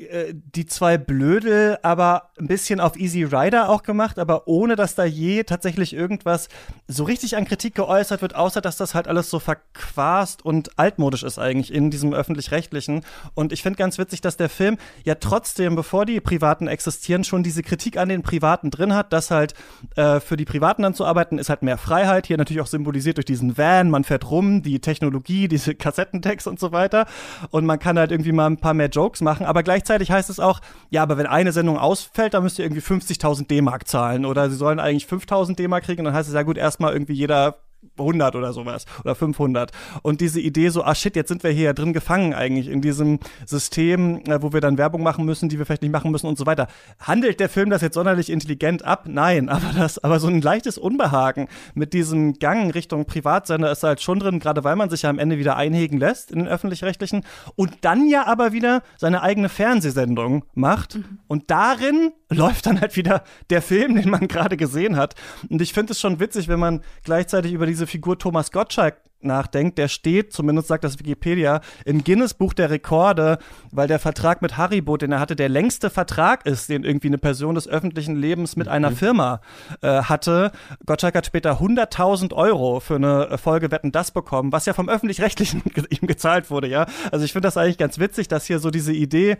[0.00, 4.94] äh, die zwei Blödel, aber ein bisschen auf Easy Rider auch gemacht, aber ohne dass
[4.94, 6.48] da je tatsächlich irgendwas
[6.88, 11.22] so richtig an Kritik geäußert wird, außer dass das halt alles so verquast und altmodisch
[11.22, 13.02] ist eigentlich in diesem öffentlich-rechtlichen.
[13.34, 17.42] Und ich finde ganz witzig, dass der Film ja trotzdem, bevor die Privaten existieren, schon
[17.42, 19.54] diese Kritik an den Privaten drin hat, dass halt
[19.96, 22.26] äh, für die Privaten dann zu arbeiten, ist halt mehr Freiheit.
[22.26, 26.58] Hier natürlich auch symbolisiert durch diesen Van, man fährt rum, die Technologie, diese Kassettentext und
[26.58, 27.06] so weiter.
[27.50, 30.30] Und man kann halt irgendwie mal ein paar mehr Jokes machen, aber gleichzeitig gleichzeitig heißt
[30.30, 34.24] es auch, ja, aber wenn eine Sendung ausfällt, dann müsst ihr irgendwie 50.000 D-Mark zahlen
[34.24, 36.00] oder sie sollen eigentlich 5.000 D-Mark kriegen.
[36.00, 37.58] Und dann heißt es ja gut, erstmal irgendwie jeder
[37.98, 39.72] 100 oder sowas oder 500.
[40.02, 43.18] Und diese Idee so, ah shit, jetzt sind wir hier drin gefangen eigentlich in diesem
[43.46, 46.38] System, äh, wo wir dann Werbung machen müssen, die wir vielleicht nicht machen müssen und
[46.38, 46.68] so weiter.
[47.00, 49.04] Handelt der Film das jetzt sonderlich intelligent ab?
[49.06, 54.00] Nein, aber das, aber so ein leichtes Unbehagen mit diesem Gang Richtung Privatsender ist halt
[54.00, 57.24] schon drin, gerade weil man sich ja am Ende wieder einhegen lässt in den öffentlich-rechtlichen
[57.56, 61.18] und dann ja aber wieder seine eigene Fernsehsendung macht mhm.
[61.28, 65.14] und darin läuft dann halt wieder der Film, den man gerade gesehen hat.
[65.48, 69.78] Und ich finde es schon witzig, wenn man gleichzeitig über diese Figur Thomas Gottschalk nachdenkt,
[69.78, 73.38] der steht, zumindest sagt das Wikipedia, im Guinness Buch der Rekorde,
[73.70, 77.18] weil der Vertrag mit Haribo, den er hatte, der längste Vertrag ist, den irgendwie eine
[77.18, 78.96] Person des öffentlichen Lebens mit einer mhm.
[78.96, 79.40] Firma
[79.82, 80.52] äh, hatte.
[80.86, 85.62] Gottschalk hat später 100.000 Euro für eine Folge Wetten das bekommen, was ja vom öffentlich-rechtlichen
[85.90, 86.86] ihm gezahlt wurde, ja.
[87.12, 89.36] Also ich finde das eigentlich ganz witzig, dass hier so diese Idee,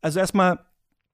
[0.00, 0.58] also erstmal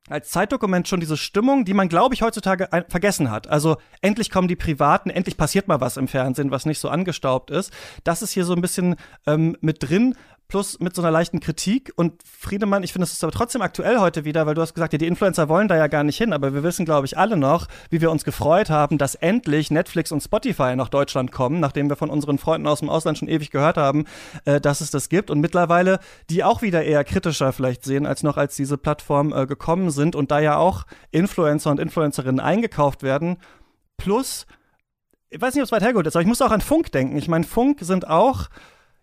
[0.08, 3.48] als Zeitdokument schon diese Stimmung, die man, glaube ich, heutzutage vergessen hat.
[3.48, 7.50] Also endlich kommen die Privaten, endlich passiert mal was im Fernsehen, was nicht so angestaubt
[7.50, 7.72] ist.
[8.04, 10.14] Das ist hier so ein bisschen ähm, mit drin,
[10.48, 11.92] plus mit so einer leichten Kritik.
[11.96, 14.94] Und Friedemann, ich finde, es ist aber trotzdem aktuell heute wieder, weil du hast gesagt,
[14.94, 17.37] ja, die Influencer wollen da ja gar nicht hin, aber wir wissen, glaube ich, alle
[17.37, 21.90] noch, wie wir uns gefreut haben, dass endlich Netflix und Spotify nach Deutschland kommen, nachdem
[21.90, 24.06] wir von unseren Freunden aus dem Ausland schon ewig gehört haben,
[24.46, 28.22] äh, dass es das gibt und mittlerweile die auch wieder eher kritischer vielleicht sehen, als
[28.22, 33.02] noch als diese Plattform äh, gekommen sind und da ja auch Influencer und Influencerinnen eingekauft
[33.02, 33.37] werden.
[33.98, 34.46] Plus,
[35.28, 37.18] ich weiß nicht, ob es weit hergeholt ist, aber ich muss auch an Funk denken.
[37.18, 38.48] Ich meine, Funk sind auch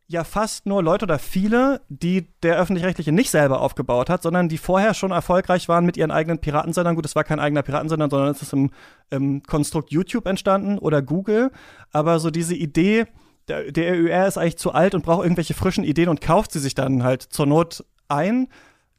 [0.07, 4.57] ja fast nur Leute oder viele, die der öffentlich-rechtliche nicht selber aufgebaut hat, sondern die
[4.57, 6.95] vorher schon erfolgreich waren mit ihren eigenen Piratensendern.
[6.95, 8.71] Gut, es war kein eigener Piratensender, sondern es ist im,
[9.09, 11.51] im Konstrukt YouTube entstanden oder Google.
[11.91, 13.07] Aber so diese Idee,
[13.47, 16.59] der, der EUR ist eigentlich zu alt und braucht irgendwelche frischen Ideen und kauft sie
[16.59, 18.47] sich dann halt zur Not ein.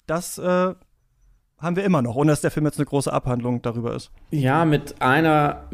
[0.06, 0.74] Das äh,
[1.66, 4.10] haben wir immer noch, ohne dass der Film jetzt eine große Abhandlung darüber ist.
[4.30, 5.64] Ja, mit einer,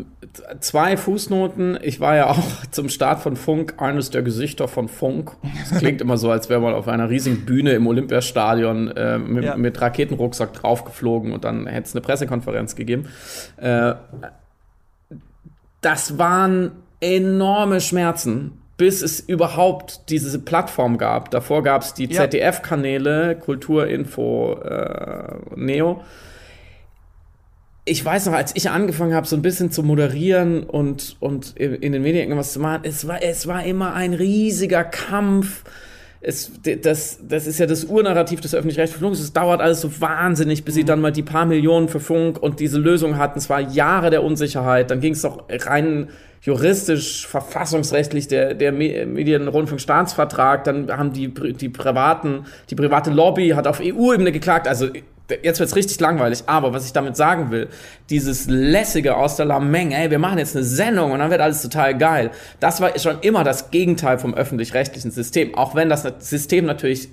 [0.61, 1.79] zwei Fußnoten.
[1.83, 5.33] Ich war ja auch zum Start von Funk eines der Gesichter von Funk.
[5.71, 9.45] Das klingt immer so, als wäre man auf einer riesigen Bühne im Olympiastadion äh, mit,
[9.45, 9.57] ja.
[9.57, 13.07] mit, Raketenrucksack draufgeflogen und dann hätte es eine Pressekonferenz gegeben.
[13.59, 13.95] Äh,
[15.83, 21.31] das waren enorme Schmerzen bis es überhaupt diese Plattform gab.
[21.31, 22.23] Davor gab es die ja.
[22.23, 26.01] ZDF-Kanäle, Kulturinfo, äh, Neo.
[27.85, 31.77] Ich weiß noch, als ich angefangen habe, so ein bisschen zu moderieren und, und in,
[31.77, 35.63] in den Medien irgendwas zu machen, es war, es war immer ein riesiger Kampf
[36.21, 36.51] es,
[36.83, 39.21] das, das ist ja das Urnarrativ des öffentlich-rechtlichen Funks.
[39.21, 42.59] Es dauert alles so wahnsinnig, bis sie dann mal die paar Millionen für Funk und
[42.59, 43.39] diese Lösung hatten.
[43.39, 44.91] Es war Jahre der Unsicherheit.
[44.91, 46.11] Dann ging es doch rein
[46.43, 50.65] juristisch, verfassungsrechtlich der, der Medienrundfunkstaatsvertrag.
[50.65, 54.67] Dann haben die, die privaten, die private Lobby hat auf EU-Ebene geklagt.
[54.67, 54.89] Also
[55.43, 57.69] jetzt wird's richtig langweilig, aber was ich damit sagen will,
[58.11, 61.63] dieses lässige aus der Lameng, ey, wir machen jetzt eine Sendung und dann wird alles
[61.63, 62.33] total geil.
[62.59, 67.09] Das war schon immer das Gegenteil vom öffentlich-rechtlichen System, auch wenn das System natürlich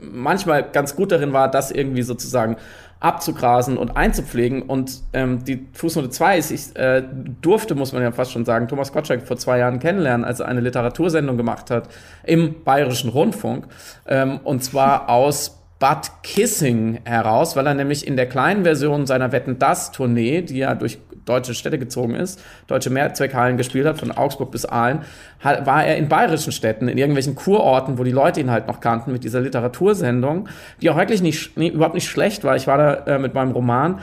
[0.00, 2.56] manchmal ganz gut darin war, das irgendwie sozusagen
[3.00, 4.62] abzugrasen und einzupflegen.
[4.62, 7.02] Und ähm, die Fußnote 2 ist, ich äh,
[7.40, 10.46] durfte, muss man ja fast schon sagen, Thomas Gottschalk vor zwei Jahren kennenlernen, als er
[10.46, 11.88] eine Literatursendung gemacht hat
[12.24, 13.66] im Bayerischen Rundfunk.
[14.06, 19.30] Ähm, und zwar aus Bud Kissing heraus, weil er nämlich in der kleinen Version seiner
[19.30, 20.98] Wetten das Tournee, die ja durch
[21.28, 25.00] deutsche Städte gezogen ist, deutsche Mehrzweckhallen gespielt hat, von Augsburg bis Aalen,
[25.42, 29.12] war er in bayerischen Städten, in irgendwelchen Kurorten, wo die Leute ihn halt noch kannten
[29.12, 30.48] mit dieser Literatursendung,
[30.80, 32.56] die auch wirklich nicht, nee, überhaupt nicht schlecht war.
[32.56, 34.00] Ich war da äh, mit meinem Roman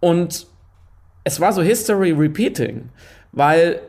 [0.00, 0.46] und
[1.24, 2.88] es war so History Repeating,
[3.32, 3.80] weil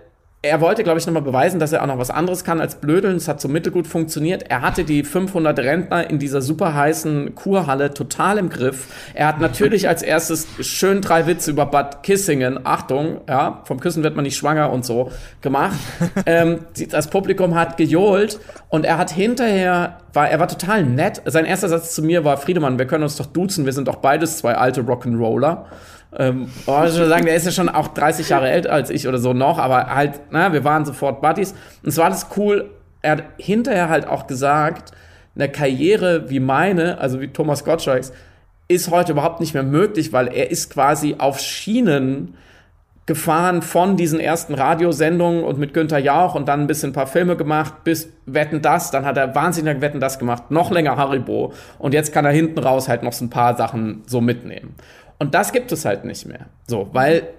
[0.45, 3.15] er wollte, glaube ich, nochmal beweisen, dass er auch noch was anderes kann als Blödeln.
[3.15, 4.43] Es hat so mittelgut funktioniert.
[4.49, 8.87] Er hatte die 500 Rentner in dieser super heißen Kurhalle total im Griff.
[9.13, 14.03] Er hat natürlich als erstes schön drei Witze über Bad Kissingen, Achtung, ja, vom Küssen
[14.03, 15.79] wird man nicht schwanger und so, gemacht.
[16.25, 21.21] ähm, das Publikum hat gejohlt und er hat hinterher, war, er war total nett.
[21.23, 23.95] Sein erster Satz zu mir war, Friedemann, wir können uns doch duzen, wir sind doch
[23.95, 25.67] beides zwei alte Rock'n'Roller.
[26.17, 29.07] Ähm, oh, ich würde sagen, der ist ja schon auch 30 Jahre älter als ich
[29.07, 31.53] oder so noch, aber halt, na, wir waren sofort Buddies.
[31.81, 32.69] Und es war alles cool.
[33.01, 34.91] Er hat hinterher halt auch gesagt,
[35.35, 38.13] eine Karriere wie meine, also wie Thomas Gottschalks,
[38.67, 42.35] ist heute überhaupt nicht mehr möglich, weil er ist quasi auf Schienen
[43.05, 47.07] gefahren von diesen ersten Radiosendungen und mit Günther Jauch und dann ein bisschen ein paar
[47.07, 51.51] Filme gemacht, bis Wetten das, dann hat er wahnsinnig Wetten das gemacht, noch länger Haribo
[51.79, 54.75] und jetzt kann er hinten raus halt noch so ein paar Sachen so mitnehmen.
[55.23, 56.47] Und das gibt es halt nicht mehr.
[56.67, 57.29] So, weil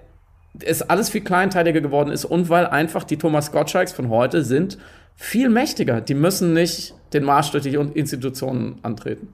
[0.59, 4.79] es alles viel kleinteiliger geworden ist und weil einfach die Thomas Gottschalks von heute sind
[5.13, 6.01] viel mächtiger.
[6.01, 9.27] Die müssen nicht den Marsch durch die Institutionen antreten.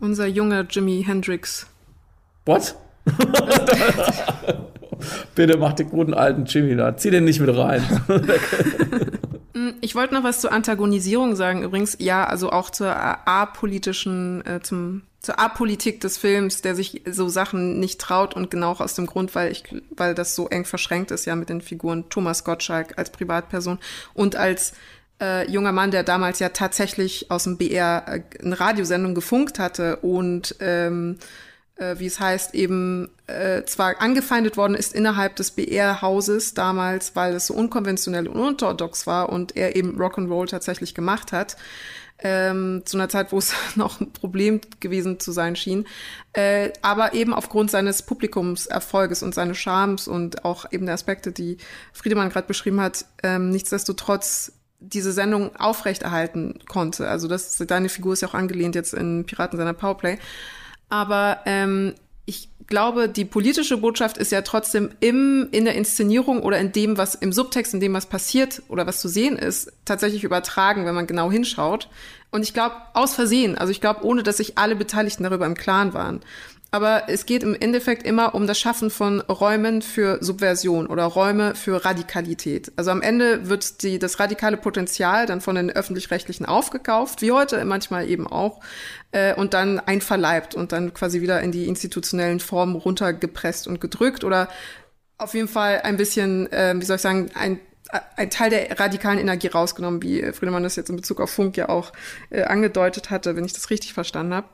[0.00, 1.66] Unser junger Jimi Hendrix.
[2.46, 2.76] What?
[5.34, 6.96] Bitte mach den guten alten Jimmy da.
[6.96, 7.82] Zieh den nicht mit rein.
[9.80, 11.62] ich wollte noch was zur Antagonisierung sagen.
[11.62, 17.28] Übrigens, ja, also auch zur apolitischen, äh, zum zur Apolitik des Films, der sich so
[17.28, 21.10] Sachen nicht traut und genau aus dem Grund, weil ich, weil das so eng verschränkt
[21.10, 23.78] ist ja mit den Figuren Thomas Gottschalk als Privatperson
[24.14, 24.74] und als
[25.20, 29.96] äh, junger Mann, der damals ja tatsächlich aus dem BR äh, eine Radiosendung gefunkt hatte
[29.96, 31.24] und ähm, äh,
[31.98, 37.46] wie es heißt, eben äh, zwar angefeindet worden ist innerhalb des BR-Hauses damals, weil es
[37.46, 41.56] so unkonventionell und unorthodox war und er eben Rock'n'Roll tatsächlich gemacht hat
[42.20, 45.86] ähm, zu einer Zeit, wo es noch ein Problem gewesen zu sein schien.
[46.32, 51.58] Äh, aber eben aufgrund seines Publikumserfolges und seines Charmes und auch eben der Aspekte, die
[51.92, 57.08] Friedemann gerade beschrieben hat, ähm, nichtsdestotrotz diese Sendung aufrechterhalten konnte.
[57.08, 60.18] Also das, deine Figur ist ja auch angelehnt jetzt in Piraten seiner Powerplay.
[60.88, 61.94] Aber ähm,
[62.26, 66.98] ich glaube, die politische Botschaft ist ja trotzdem im, in der Inszenierung oder in dem,
[66.98, 70.94] was im Subtext, in dem, was passiert oder was zu sehen ist, tatsächlich übertragen, wenn
[70.94, 71.88] man genau hinschaut.
[72.30, 75.54] Und ich glaube, aus Versehen, also ich glaube, ohne dass sich alle Beteiligten darüber im
[75.54, 76.20] Klaren waren.
[76.70, 81.54] Aber es geht im Endeffekt immer um das Schaffen von Räumen für Subversion oder Räume
[81.54, 82.72] für Radikalität.
[82.76, 87.64] Also am Ende wird die, das radikale Potenzial dann von den öffentlich-rechtlichen aufgekauft, wie heute
[87.64, 88.60] manchmal eben auch,
[89.12, 94.22] äh, und dann einverleibt und dann quasi wieder in die institutionellen Formen runtergepresst und gedrückt
[94.22, 94.48] oder
[95.16, 97.60] auf jeden Fall ein bisschen, äh, wie soll ich sagen, ein
[98.16, 101.70] ein Teil der radikalen Energie rausgenommen, wie Friedemann das jetzt in Bezug auf Funk ja
[101.70, 101.92] auch
[102.28, 104.48] äh, angedeutet hatte, wenn ich das richtig verstanden habe.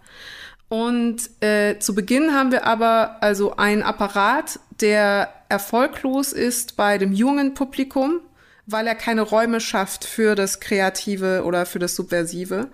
[0.69, 7.13] Und äh, zu Beginn haben wir aber also einen Apparat, der erfolglos ist bei dem
[7.13, 8.21] jungen Publikum,
[8.67, 12.69] weil er keine Räume schafft für das Kreative oder für das Subversive.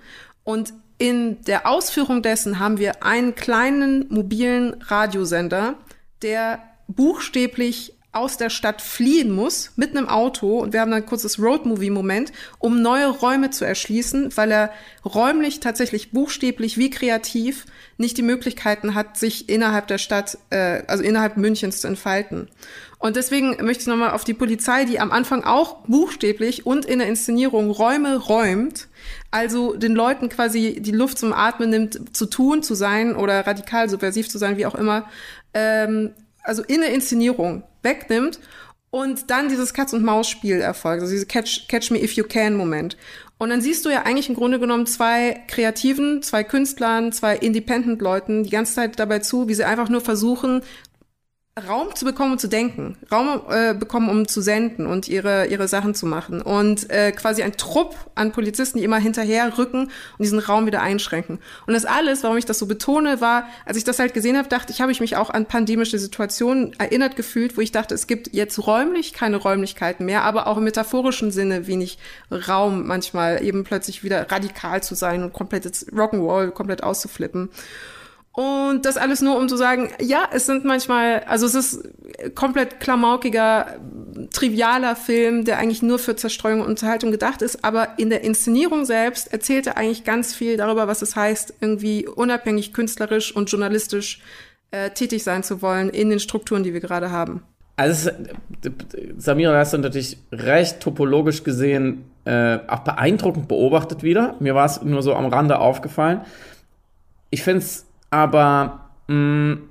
[0.44, 5.74] Und in der Ausführung dessen haben wir einen kleinen mobilen Radiosender,
[6.22, 11.06] der buchstäblich aus der Stadt fliehen muss mit einem Auto und wir haben dann ein
[11.06, 14.72] kurzes Roadmovie-Moment, um neue Räume zu erschließen, weil er
[15.04, 17.66] räumlich tatsächlich buchstäblich wie kreativ
[17.98, 22.48] nicht die Möglichkeiten hat, sich innerhalb der Stadt, äh, also innerhalb Münchens zu entfalten.
[22.98, 26.98] Und deswegen möchte ich nochmal auf die Polizei, die am Anfang auch buchstäblich und in
[26.98, 28.88] der Inszenierung Räume räumt,
[29.30, 33.88] also den Leuten quasi die Luft zum Atmen nimmt, zu tun zu sein oder radikal
[33.88, 35.08] subversiv zu sein, wie auch immer,
[35.54, 36.10] ähm,
[36.42, 38.38] also in der Inszenierung wegnimmt
[38.90, 42.96] Und dann dieses Katz-und-Maus-Spiel erfolgt, also diese Catch, Catch Me If You Can Moment.
[43.38, 48.42] Und dann siehst du ja eigentlich im Grunde genommen zwei Kreativen, zwei Künstlern, zwei Independent-Leuten
[48.42, 50.62] die ganze Zeit dabei zu, wie sie einfach nur versuchen,
[51.66, 55.68] Raum zu bekommen, um zu denken, Raum äh, bekommen, um zu senden und ihre, ihre
[55.68, 56.42] Sachen zu machen.
[56.42, 60.82] Und äh, quasi ein Trupp an Polizisten, die immer hinterher rücken und diesen Raum wieder
[60.82, 61.38] einschränken.
[61.66, 64.48] Und das alles, warum ich das so betone, war, als ich das halt gesehen habe,
[64.48, 68.06] dachte ich, habe ich mich auch an pandemische Situationen erinnert gefühlt, wo ich dachte, es
[68.06, 71.98] gibt jetzt räumlich keine Räumlichkeiten mehr, aber auch im metaphorischen Sinne wenig
[72.30, 77.50] Raum, manchmal eben plötzlich wieder radikal zu sein und komplett Rock'n'Roll komplett auszuflippen.
[78.32, 81.88] Und das alles nur, um zu sagen, ja, es sind manchmal, also es ist
[82.36, 83.80] komplett klamaukiger,
[84.32, 88.84] trivialer Film, der eigentlich nur für Zerstreuung und Unterhaltung gedacht ist, aber in der Inszenierung
[88.84, 94.22] selbst erzählt er eigentlich ganz viel darüber, was es heißt, irgendwie unabhängig künstlerisch und journalistisch
[94.70, 97.42] äh, tätig sein zu wollen in den Strukturen, die wir gerade haben.
[97.74, 98.10] Also,
[99.16, 104.36] Samira, hast du natürlich recht topologisch gesehen äh, auch beeindruckend beobachtet wieder.
[104.38, 106.20] Mir war es nur so am Rande aufgefallen.
[107.30, 109.68] Ich finde es aber mh, mm,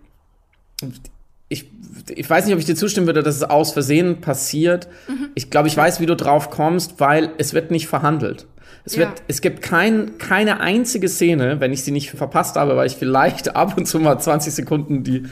[1.50, 1.66] ich,
[2.10, 4.88] ich weiß nicht, ob ich dir zustimmen würde, dass es aus Versehen passiert.
[5.08, 5.30] Mhm.
[5.36, 8.46] Ich glaube, ich weiß, wie du drauf kommst, weil es wird nicht verhandelt.
[8.86, 9.02] Es, ja.
[9.02, 12.96] wird, es gibt kein, keine einzige Szene, wenn ich sie nicht verpasst habe, weil ich
[12.96, 15.24] vielleicht ab und zu mal 20 Sekunden die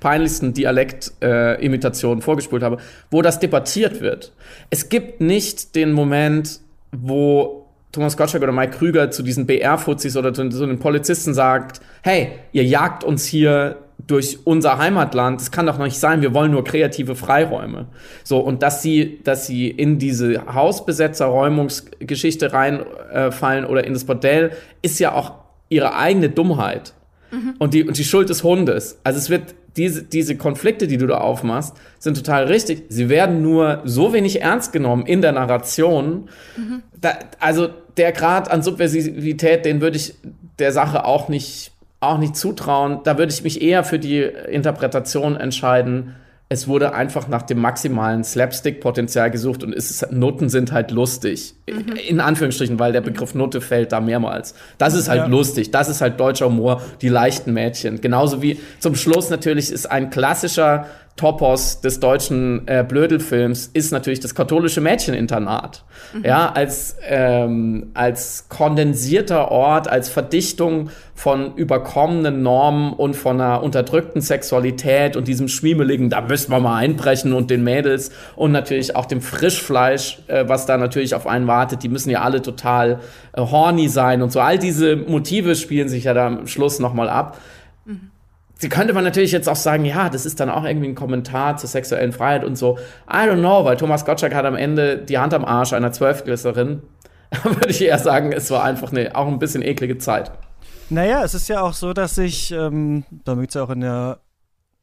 [0.00, 2.78] peinlichsten Dialekt-Imitationen äh, vorgespult habe,
[3.10, 4.32] wo das debattiert wird.
[4.70, 6.60] Es gibt nicht den Moment,
[6.92, 7.63] wo
[7.94, 12.32] Thomas Gottschalk oder Mike Krüger zu diesen BR-Fuzis oder zu, zu den Polizisten sagt, hey,
[12.52, 13.76] ihr jagt uns hier
[14.06, 17.86] durch unser Heimatland, das kann doch nicht sein, wir wollen nur kreative Freiräume.
[18.22, 24.50] So, und dass sie, dass sie in diese Hausbesetzer-Räumungsgeschichte reinfallen äh, oder in das Bordell,
[24.82, 25.32] ist ja auch
[25.68, 26.92] ihre eigene Dummheit.
[27.30, 27.54] Mhm.
[27.58, 28.98] Und, die, und die Schuld des Hundes.
[29.04, 32.84] Also es wird, diese, diese Konflikte, die du da aufmachst, sind total richtig.
[32.88, 36.28] Sie werden nur so wenig ernst genommen in der Narration.
[36.56, 36.82] Mhm.
[37.00, 40.14] Da, also der Grad an Subversivität, den würde ich
[40.58, 43.00] der Sache auch nicht, auch nicht zutrauen.
[43.04, 46.14] Da würde ich mich eher für die Interpretation entscheiden.
[46.50, 51.54] Es wurde einfach nach dem maximalen Slapstick-Potenzial gesucht und ist, Noten sind halt lustig.
[51.68, 51.96] Mhm.
[51.96, 54.54] In Anführungsstrichen, weil der Begriff Note fällt da mehrmals.
[54.76, 55.26] Das ist halt ja.
[55.26, 55.70] lustig.
[55.70, 58.00] Das ist halt deutscher Humor, die leichten Mädchen.
[58.00, 60.86] Genauso wie zum Schluss natürlich ist ein klassischer
[61.16, 65.84] Topos des deutschen äh, Blödelfilms ist natürlich das katholische Mädcheninternat.
[66.12, 66.24] Mhm.
[66.24, 74.22] Ja, als, ähm, als kondensierter Ort, als Verdichtung von überkommenen Normen und von einer unterdrückten
[74.22, 79.06] Sexualität und diesem Schwiemeligen, da müssen wir mal einbrechen und den Mädels und natürlich auch
[79.06, 82.98] dem Frischfleisch, äh, was da natürlich auf einen wartet, die müssen ja alle total
[83.34, 84.40] äh, horny sein und so.
[84.40, 87.38] All diese Motive spielen sich ja da am Schluss nochmal ab.
[88.56, 91.56] Sie könnte man natürlich jetzt auch sagen, ja, das ist dann auch irgendwie ein Kommentar
[91.56, 92.78] zur sexuellen Freiheit und so.
[93.10, 96.82] I don't know, weil Thomas Gottschalk hat am Ende die Hand am Arsch einer Zwölfklässlerin.
[97.42, 100.30] Würde ich eher sagen, es war einfach eine, auch ein bisschen eklige Zeit.
[100.88, 103.80] Naja, es ist ja auch so, dass ich, ähm, da mögt es ja auch in
[103.80, 104.18] der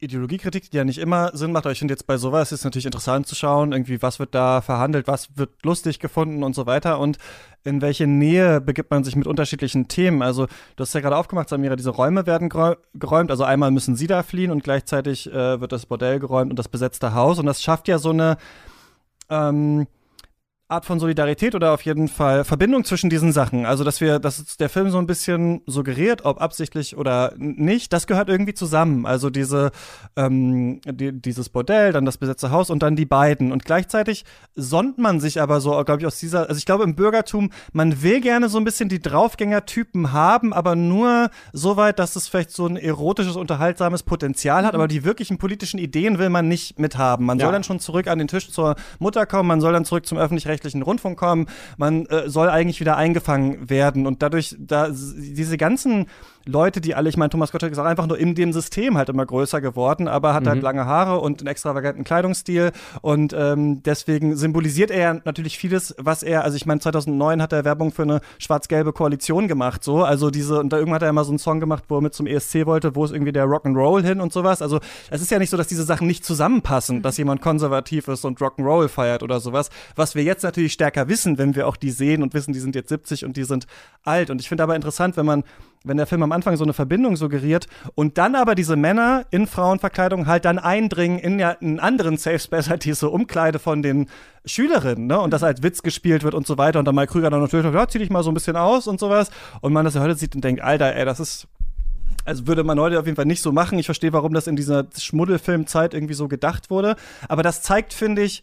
[0.02, 2.86] Ideologiekritik, die ja nicht immer Sinn macht, aber ich finde jetzt bei sowas ist natürlich
[2.86, 6.98] interessant zu schauen, irgendwie, was wird da verhandelt, was wird lustig gefunden und so weiter
[6.98, 7.18] und
[7.64, 10.22] in welche Nähe begibt man sich mit unterschiedlichen Themen.
[10.22, 10.46] Also,
[10.76, 14.22] du hast ja gerade aufgemacht, Samira, diese Räume werden geräumt, also einmal müssen sie da
[14.22, 17.86] fliehen und gleichzeitig äh, wird das Bordell geräumt und das besetzte Haus und das schafft
[17.86, 18.36] ja so eine,
[19.30, 19.86] ähm,
[20.72, 23.66] Art von Solidarität oder auf jeden Fall Verbindung zwischen diesen Sachen.
[23.66, 28.06] Also, dass wir, dass der Film so ein bisschen suggeriert, ob absichtlich oder nicht, das
[28.06, 29.06] gehört irgendwie zusammen.
[29.06, 29.70] Also diese,
[30.16, 33.52] ähm, die, dieses Bordell, dann das besetzte Haus und dann die beiden.
[33.52, 36.94] Und gleichzeitig sonnt man sich aber so, glaube ich, aus dieser, also ich glaube im
[36.94, 42.16] Bürgertum, man will gerne so ein bisschen die Draufgänger-Typen haben, aber nur so weit, dass
[42.16, 44.80] es vielleicht so ein erotisches, unterhaltsames Potenzial hat, mhm.
[44.80, 47.26] aber die wirklichen politischen Ideen will man nicht mithaben.
[47.26, 47.44] Man ja.
[47.44, 50.16] soll dann schon zurück an den Tisch zur Mutter kommen, man soll dann zurück zum
[50.16, 51.46] öffentlich-rechtlichen öffentlich-rechtlichen Rundfunk kommen.
[51.76, 54.06] Man äh, soll eigentlich wieder eingefangen werden.
[54.06, 56.06] Und dadurch, da diese ganzen
[56.44, 59.08] Leute, die alle, ich meine, Thomas Gottschalk ist auch einfach nur in dem System halt
[59.08, 60.50] immer größer geworden, aber hat halt mhm.
[60.50, 66.22] halt lange Haare und einen extravaganten Kleidungsstil und ähm, deswegen symbolisiert er natürlich vieles, was
[66.22, 70.30] er, also ich meine, 2009 hat er Werbung für eine schwarz-gelbe Koalition gemacht, so, also
[70.30, 72.26] diese, und da irgendwann hat er immer so einen Song gemacht, wo er mit zum
[72.26, 75.50] ESC wollte, wo ist irgendwie der Rock'n'Roll hin und sowas, also es ist ja nicht
[75.50, 77.02] so, dass diese Sachen nicht zusammenpassen, mhm.
[77.02, 81.38] dass jemand konservativ ist und Rock'n'Roll feiert oder sowas, was wir jetzt natürlich stärker wissen,
[81.38, 83.66] wenn wir auch die sehen und wissen, die sind jetzt 70 und die sind
[84.04, 85.44] alt und ich finde aber interessant, wenn man
[85.84, 89.46] wenn der Film am Anfang so eine Verbindung suggeriert und dann aber diese Männer in
[89.46, 94.08] Frauenverkleidung halt dann eindringen in ja einen anderen Safe Space, halt diese Umkleide von den
[94.44, 95.20] Schülerinnen, ne?
[95.20, 97.72] Und das als Witz gespielt wird und so weiter und dann mal Krüger dann natürlich,
[97.72, 99.30] ja, zieh dich mal so ein bisschen aus und sowas
[99.60, 101.48] und man das ja heute sieht und denkt, Alter, ey, das ist
[102.24, 103.78] Also würde man heute auf jeden Fall nicht so machen.
[103.78, 106.94] Ich verstehe, warum das in dieser Schmuddelfilmzeit irgendwie so gedacht wurde.
[107.28, 108.42] Aber das zeigt, finde ich,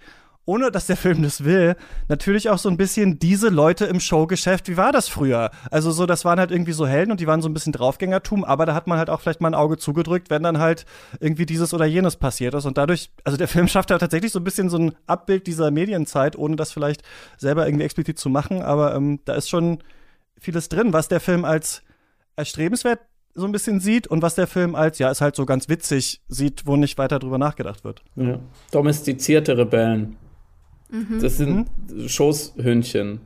[0.49, 1.75] ohne dass der Film das will,
[2.07, 5.51] natürlich auch so ein bisschen diese Leute im Showgeschäft, wie war das früher?
[5.69, 8.43] Also so, das waren halt irgendwie so Helden und die waren so ein bisschen Draufgängertum,
[8.43, 10.87] aber da hat man halt auch vielleicht mal ein Auge zugedrückt, wenn dann halt
[11.19, 12.65] irgendwie dieses oder jenes passiert ist.
[12.65, 15.69] Und dadurch, also der Film schafft halt tatsächlich so ein bisschen so ein Abbild dieser
[15.69, 17.03] Medienzeit, ohne das vielleicht
[17.37, 19.83] selber irgendwie explizit zu machen, aber ähm, da ist schon
[20.39, 21.83] vieles drin, was der Film als
[22.35, 23.01] erstrebenswert
[23.35, 26.21] so ein bisschen sieht und was der Film als, ja, ist halt so ganz witzig
[26.27, 28.01] sieht, wo nicht weiter drüber nachgedacht wird.
[28.15, 28.39] Ja.
[28.71, 30.17] Domestizierte Rebellen.
[30.89, 31.19] Mhm.
[31.21, 32.07] Das sind mhm.
[32.07, 33.21] Schoßhündchen.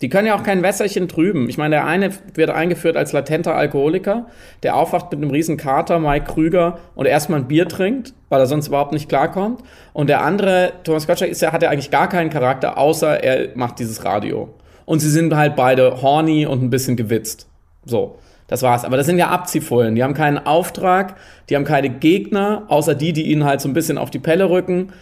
[0.00, 1.48] Die können ja auch kein Wässerchen trüben.
[1.48, 4.26] Ich meine, der eine wird eingeführt als latenter Alkoholiker,
[4.62, 8.46] der aufwacht mit einem riesen Kater, Mike Krüger, und erstmal ein Bier trinkt, weil er
[8.46, 9.62] sonst überhaupt nicht klarkommt.
[9.92, 13.56] Und der andere, Thomas Gottschalk, ist ja, hat ja eigentlich gar keinen Charakter, außer er
[13.56, 14.54] macht dieses Radio.
[14.84, 17.48] Und sie sind halt beide horny und ein bisschen gewitzt.
[17.84, 18.18] So.
[18.48, 18.84] Das war's.
[18.84, 19.94] Aber das sind ja Abziehfolien.
[19.94, 21.16] Die haben keinen Auftrag,
[21.48, 24.50] die haben keine Gegner, außer die, die ihnen halt so ein bisschen auf die Pelle
[24.50, 24.92] rücken.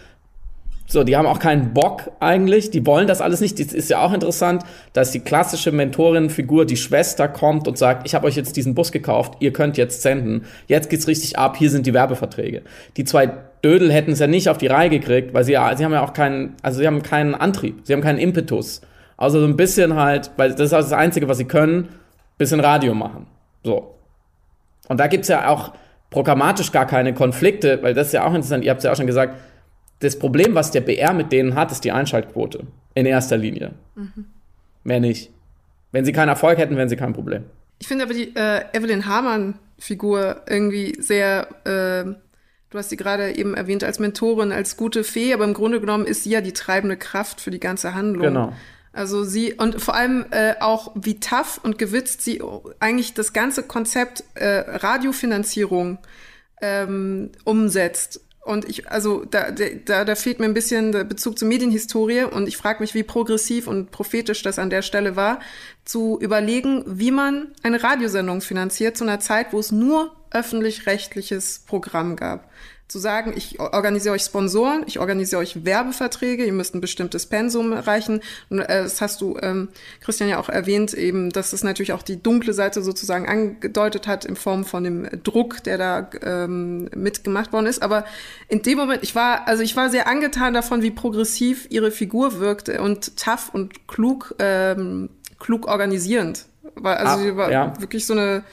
[0.89, 3.59] So, die haben auch keinen Bock eigentlich, die wollen das alles nicht.
[3.59, 4.63] Das ist ja auch interessant,
[4.93, 8.93] dass die klassische Mentorin-Figur, die Schwester, kommt und sagt, ich habe euch jetzt diesen Bus
[8.93, 10.45] gekauft, ihr könnt jetzt senden.
[10.67, 12.61] Jetzt geht's richtig ab, hier sind die Werbeverträge.
[12.95, 13.29] Die zwei
[13.61, 16.05] Dödel hätten es ja nicht auf die Reihe gekriegt, weil sie ja, sie haben ja
[16.05, 18.79] auch keinen, also sie haben keinen Antrieb, sie haben keinen Impetus.
[19.17, 21.89] Also so ein bisschen halt, weil das ist das Einzige, was sie können,
[22.37, 23.27] bisschen Radio machen.
[23.61, 23.95] So.
[24.87, 25.73] Und da gibt's ja auch
[26.11, 29.07] programmatisch gar keine Konflikte, weil das ist ja auch interessant, ihr habt ja auch schon
[29.07, 29.37] gesagt,
[29.99, 32.67] das Problem, was der BR mit denen hat, ist die Einschaltquote.
[32.93, 33.73] In erster Linie.
[33.95, 34.25] Mhm.
[34.83, 35.31] Mehr nicht.
[35.91, 37.43] Wenn sie keinen Erfolg hätten, wären sie kein Problem.
[37.79, 42.05] Ich finde aber die äh, Evelyn Hamann-Figur irgendwie sehr, äh,
[42.69, 46.05] du hast sie gerade eben erwähnt als Mentorin, als gute Fee, aber im Grunde genommen
[46.05, 48.27] ist sie ja die treibende Kraft für die ganze Handlung.
[48.27, 48.53] Genau.
[48.93, 52.41] Also sie und vor allem äh, auch wie tough und gewitzt sie
[52.79, 55.99] eigentlich das ganze Konzept äh, Radiofinanzierung
[56.61, 58.21] ähm, umsetzt.
[58.47, 62.23] Und ich, also da, da, da fehlt mir ein bisschen der Bezug zur Medienhistorie.
[62.23, 65.39] Und ich frage mich, wie progressiv und prophetisch das an der Stelle war,
[65.83, 72.15] zu überlegen, wie man eine Radiosendung finanziert zu einer Zeit, wo es nur öffentlich-rechtliches Programm
[72.15, 72.49] gab
[72.87, 77.73] zu sagen, ich organisiere euch Sponsoren, ich organisiere euch Werbeverträge, ihr müsst ein bestimmtes Pensum
[77.73, 78.21] erreichen.
[78.49, 79.69] Und äh, das hast du, ähm,
[79.99, 84.23] Christian, ja auch erwähnt, eben, dass es natürlich auch die dunkle Seite sozusagen angedeutet hat
[84.23, 87.81] in Form von dem Druck, der da ähm, mitgemacht worden ist.
[87.81, 88.05] Aber
[88.47, 92.39] in dem Moment, ich war, also ich war sehr angetan davon, wie progressiv ihre Figur
[92.39, 95.09] wirkte und tough und klug, ähm,
[95.39, 96.45] klug organisierend.
[96.75, 97.73] War, also ah, sie war ja.
[97.81, 98.43] wirklich so eine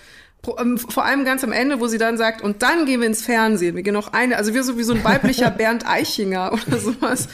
[0.45, 3.77] vor allem ganz am Ende, wo sie dann sagt, und dann gehen wir ins Fernsehen.
[3.77, 7.29] Wir gehen noch eine, also wir so wie so ein weiblicher Bernd Eichinger oder sowas,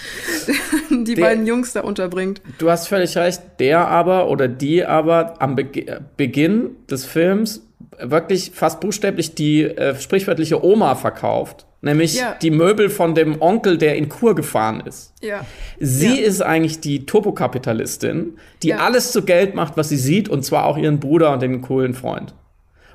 [0.91, 2.41] die der, beiden Jungs da unterbringt.
[2.59, 5.71] Du hast völlig recht, der aber oder die aber am Be
[6.17, 7.63] Beginn des Films
[7.99, 11.67] wirklich fast buchstäblich die äh, sprichwörtliche Oma verkauft.
[11.83, 12.37] Nämlich ja.
[12.43, 15.15] die Möbel von dem Onkel, der in Kur gefahren ist.
[15.23, 15.47] Ja.
[15.79, 16.27] Sie ja.
[16.27, 20.77] ist eigentlich die Turbokapitalistin, die alles zu Geld macht, was sie sieht, und zwar auch
[20.77, 22.35] ihren Bruder und den coolen Freund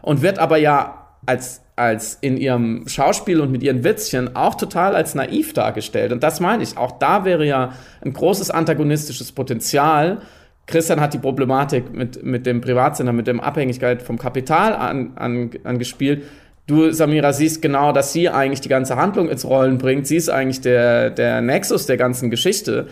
[0.06, 4.95] und wird aber ja als, als in ihrem Schauspiel und mit ihren Witzchen auch total
[4.95, 6.12] als naiv dargestellt.
[6.14, 6.78] Und das meine ich.
[6.78, 10.20] Auch da wäre ja ein großes antagonistisches Potenzial.
[10.68, 15.49] Christian hat die Problematik mit, mit dem Privatsender, mit der Abhängigkeit vom Kapital an, an,
[15.64, 16.24] angespielt.
[16.68, 20.06] Du, Samira, siehst genau, dass sie eigentlich die ganze Handlung ins Rollen bringt.
[20.06, 22.88] Sie ist eigentlich der, der Nexus der ganzen Geschichte.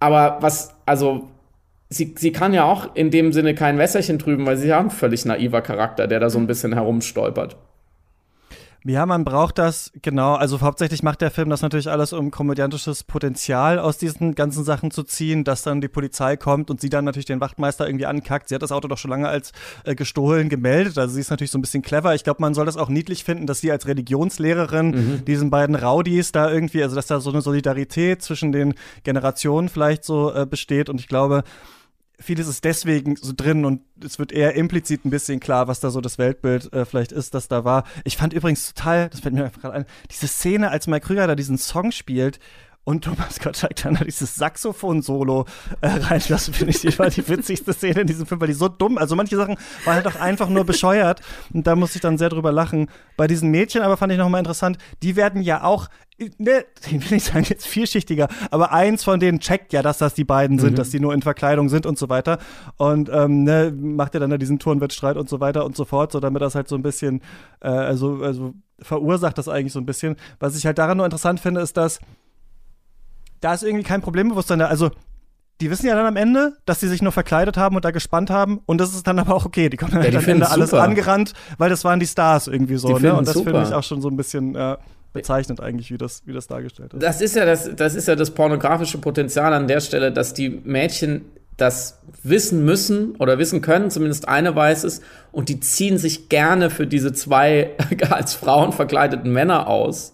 [0.00, 1.28] Aber was, also,
[1.92, 4.90] sie, sie kann ja auch in dem Sinne kein Wässerchen trüben, weil sie ja ein
[4.90, 7.56] völlig naiver Charakter, der da so ein bisschen herumstolpert.
[8.84, 10.34] Ja, man braucht das, genau.
[10.34, 14.90] Also hauptsächlich macht der Film das natürlich alles, um komödiantisches Potenzial aus diesen ganzen Sachen
[14.90, 18.48] zu ziehen, dass dann die Polizei kommt und sie dann natürlich den Wachtmeister irgendwie ankackt.
[18.48, 19.52] Sie hat das Auto doch schon lange als
[19.84, 20.98] äh, gestohlen gemeldet.
[20.98, 22.14] Also sie ist natürlich so ein bisschen clever.
[22.16, 25.24] Ich glaube, man soll das auch niedlich finden, dass sie als Religionslehrerin mhm.
[25.26, 28.74] diesen beiden Rowdies da irgendwie, also dass da so eine Solidarität zwischen den
[29.04, 30.88] Generationen vielleicht so äh, besteht.
[30.88, 31.44] Und ich glaube,
[32.22, 35.90] vieles ist deswegen so drin und es wird eher implizit ein bisschen klar, was da
[35.90, 37.84] so das Weltbild äh, vielleicht ist, das da war.
[38.04, 41.26] Ich fand übrigens total, das fällt mir einfach gerade ein, diese Szene, als Mike Krüger
[41.26, 42.38] da diesen Song spielt
[42.84, 45.46] und Thomas Gottschalk dann dieses Saxophon-Solo
[45.80, 48.68] äh, reinlassen, finde ich, die war die witzigste Szene in diesem Film, weil die so
[48.68, 51.20] dumm, also manche Sachen waren halt auch einfach nur bescheuert
[51.52, 52.88] und da musste ich dann sehr drüber lachen.
[53.16, 55.88] Bei diesen Mädchen aber fand ich nochmal interessant, die werden ja auch
[56.38, 60.14] ne, ich will nicht sagen jetzt vielschichtiger, aber eins von denen checkt ja, dass das
[60.14, 60.76] die beiden sind, mhm.
[60.76, 62.38] dass die nur in Verkleidung sind und so weiter.
[62.76, 66.12] Und ähm, ne, macht ja dann da diesen Turnwettstreit und so weiter und so fort,
[66.12, 67.22] so damit das halt so ein bisschen,
[67.60, 70.16] äh, also, also verursacht das eigentlich so ein bisschen.
[70.40, 72.00] Was ich halt daran nur interessant finde, ist, dass
[73.42, 74.66] da ist irgendwie kein Problembewusstsein da.
[74.66, 74.90] Also
[75.60, 78.30] die wissen ja dann am Ende, dass sie sich nur verkleidet haben und da gespannt
[78.30, 78.60] haben.
[78.66, 79.68] Und das ist dann aber auch okay.
[79.68, 80.82] Die kommen dann Ja, die am Ende alles super.
[80.82, 82.98] angerannt, weil das waren die Stars irgendwie so.
[82.98, 83.14] Ne?
[83.14, 84.76] Und das finde ich auch schon so ein bisschen äh,
[85.12, 87.02] bezeichnet eigentlich, wie das, wie das dargestellt ist.
[87.02, 90.48] Das ist ja das, das ist ja das pornografische Potenzial an der Stelle, dass die
[90.48, 91.26] Mädchen
[91.56, 96.70] das wissen müssen oder wissen können, zumindest eine weiß es, und die ziehen sich gerne
[96.70, 97.70] für diese zwei
[98.10, 100.12] als Frauen verkleideten Männer aus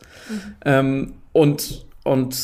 [0.64, 2.35] ähm, und, und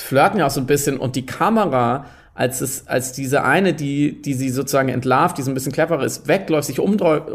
[0.00, 2.06] flirten ja auch so ein bisschen und die Kamera
[2.38, 6.04] als es, als diese eine, die, die sie sozusagen entlarvt, die so ein bisschen cleverer
[6.04, 7.26] ist, wegläuft, sich umdreht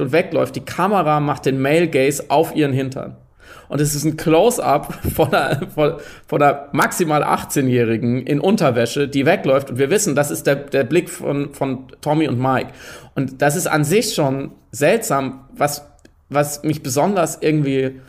[0.00, 3.16] und wegläuft, die Kamera macht den Male Gaze auf ihren Hintern.
[3.68, 5.94] Und es ist ein Close-up von einer, von,
[6.28, 9.70] von einer maximal 18-Jährigen in Unterwäsche, die wegläuft.
[9.70, 12.70] Und wir wissen, das ist der, der Blick von, von Tommy und Mike.
[13.16, 15.88] Und das ist an sich schon seltsam, was,
[16.28, 18.00] was mich besonders irgendwie,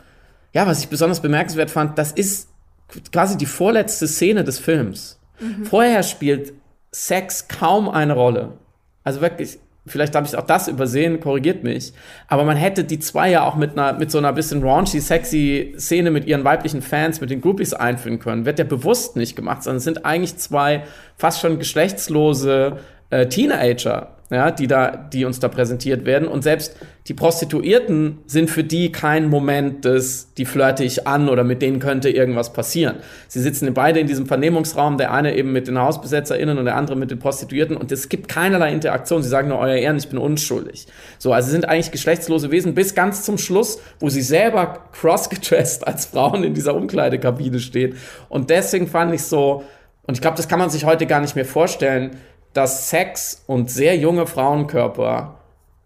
[0.52, 2.53] ja, was ich besonders bemerkenswert fand, das ist
[3.12, 5.18] quasi die vorletzte Szene des Films.
[5.64, 6.52] Vorher spielt
[6.92, 8.52] Sex kaum eine Rolle.
[9.02, 11.92] Also wirklich, vielleicht habe ich auch das übersehen, korrigiert mich.
[12.28, 15.74] Aber man hätte die zwei ja auch mit einer, mit so einer bisschen raunchy, sexy
[15.76, 18.46] Szene mit ihren weiblichen Fans, mit den Groupies einführen können.
[18.46, 20.84] Wird ja bewusst nicht gemacht, sondern es sind eigentlich zwei
[21.16, 22.78] fast schon geschlechtslose
[23.10, 26.28] äh, Teenager, ja, die da, die uns da präsentiert werden.
[26.28, 31.44] Und selbst die Prostituierten sind für die kein Moment des, die flirte ich an oder
[31.44, 32.96] mit denen könnte irgendwas passieren.
[33.28, 36.96] Sie sitzen beide in diesem Vernehmungsraum, der eine eben mit den HausbesetzerInnen und der andere
[36.96, 39.22] mit den Prostituierten und es gibt keinerlei Interaktion.
[39.22, 40.86] Sie sagen nur, euer Ehren, ich bin unschuldig.
[41.18, 45.86] So, also sie sind eigentlich geschlechtslose Wesen bis ganz zum Schluss, wo sie selber crossgedressed
[45.86, 47.96] als Frauen in dieser Umkleidekabine stehen.
[48.30, 49.64] Und deswegen fand ich so,
[50.06, 52.16] und ich glaube, das kann man sich heute gar nicht mehr vorstellen,
[52.54, 55.34] dass Sex und sehr junge Frauenkörper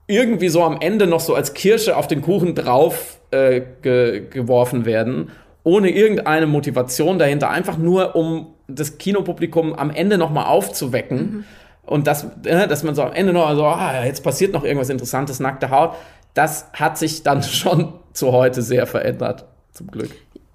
[0.07, 4.85] irgendwie so am Ende noch so als Kirsche auf den Kuchen drauf äh, ge geworfen
[4.85, 5.31] werden,
[5.65, 11.45] ohne irgendeine Motivation dahinter, einfach nur um das Kinopublikum am Ende noch mal aufzuwecken
[11.89, 14.91] und das, äh, dass man so am Ende noch so, ah, jetzt passiert noch irgendwas
[14.91, 15.95] Interessantes, nackte Haut,
[16.35, 20.11] das hat sich dann schon zu heute sehr verändert, zum Glück.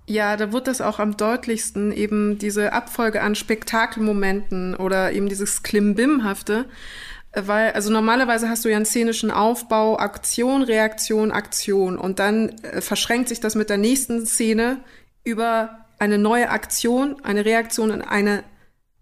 [0.05, 5.63] Ja, da wird das auch am deutlichsten, eben diese Abfolge an Spektakelmomenten oder eben dieses
[5.63, 6.65] Klimbimhafte.
[7.35, 11.97] Weil, also normalerweise hast du ja einen szenischen Aufbau, Aktion, Reaktion, Aktion.
[11.97, 14.83] Und dann äh, verschränkt sich das mit der nächsten Szene
[15.23, 18.43] über eine neue Aktion, eine Reaktion und eine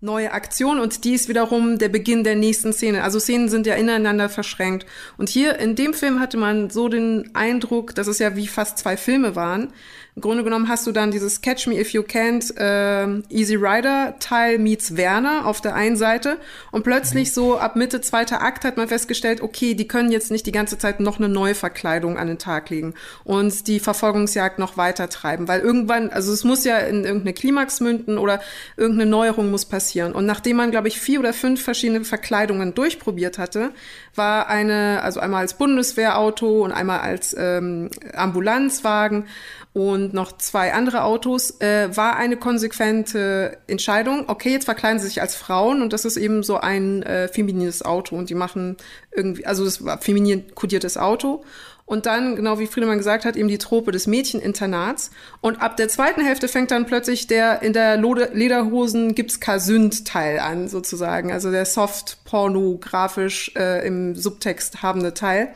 [0.02, 3.04] neue Aktion und die ist wiederum der Beginn der nächsten Szene.
[3.04, 4.88] Also Szenen sind ja ineinander verschränkt.
[5.18, 8.80] Und hier in dem Film hatte man so den Eindruck, dass es ja wie fast
[8.80, 9.72] zwei Filme waren.
[10.14, 14.16] Im Grunde genommen hast du dann dieses Catch Me If You Can't äh, Easy Rider
[14.20, 16.38] Teil meets Werner auf der einen Seite.
[16.72, 20.46] Und plötzlich so ab Mitte zweiter Akt hat man festgestellt, okay, die können jetzt nicht
[20.46, 22.94] die ganze Zeit noch eine neue Verkleidung an den Tag legen
[23.24, 27.80] und die Verfolgungsjagd noch weiter treiben, weil irgendwann, also es muss ja in irgendeine Klimax
[27.80, 28.42] münden oder
[28.76, 30.12] irgendeine Neuerung muss passieren.
[30.12, 33.72] Und nachdem man, glaube ich, vier oder fünf verschiedene Verkleidungen durchprobiert hatte,
[34.16, 39.28] war eine, also einmal als Bundeswehrauto und einmal als ähm, Ambulanzwagen
[39.74, 44.26] und noch zwei andere Autos, äh, war eine konsequente Entscheidung.
[44.28, 47.84] Okay, jetzt verkleiden sie sich als Frauen und das ist eben so ein äh, feminines
[47.84, 48.76] Auto und die machen
[49.16, 51.44] irgendwie, also das war feminin kodiertes Auto.
[51.86, 55.12] Und dann, genau wie Friedemann gesagt hat, eben die Trope des Mädcheninternats.
[55.42, 60.70] Und ab der zweiten Hälfte fängt dann plötzlich der in der Lederhosen gibt's Kasünd-Teil an,
[60.70, 61.34] sozusagen.
[61.34, 65.54] Also der soft-pornografisch äh, im Subtext habende Teil.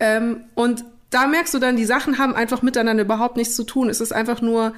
[0.00, 0.84] Ähm, und
[1.14, 3.88] da merkst du dann, die Sachen haben einfach miteinander überhaupt nichts zu tun.
[3.88, 4.74] Es ist einfach nur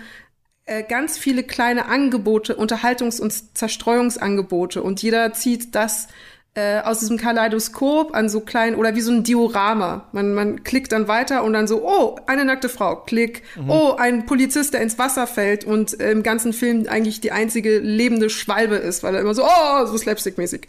[0.67, 4.83] äh, ganz viele kleine Angebote, Unterhaltungs- und Zerstreuungsangebote.
[4.83, 6.09] Und jeder zieht das
[6.57, 10.07] äh, aus diesem Kaleidoskop an so kleinen oder wie so ein Diorama.
[10.13, 13.43] Man, man klickt dann weiter und dann so, oh, eine nackte Frau, klick.
[13.69, 17.79] Oh, ein Polizist, der ins Wasser fällt und äh, im ganzen Film eigentlich die einzige
[17.79, 20.63] lebende Schwalbe ist, weil er immer so, oh, so slapstick-mäßig.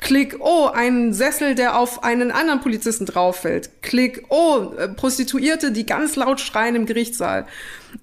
[0.00, 3.82] Klick, oh, ein Sessel, der auf einen anderen Polizisten drauffällt.
[3.82, 7.46] Klick, oh, äh, Prostituierte, die ganz laut schreien im Gerichtssaal.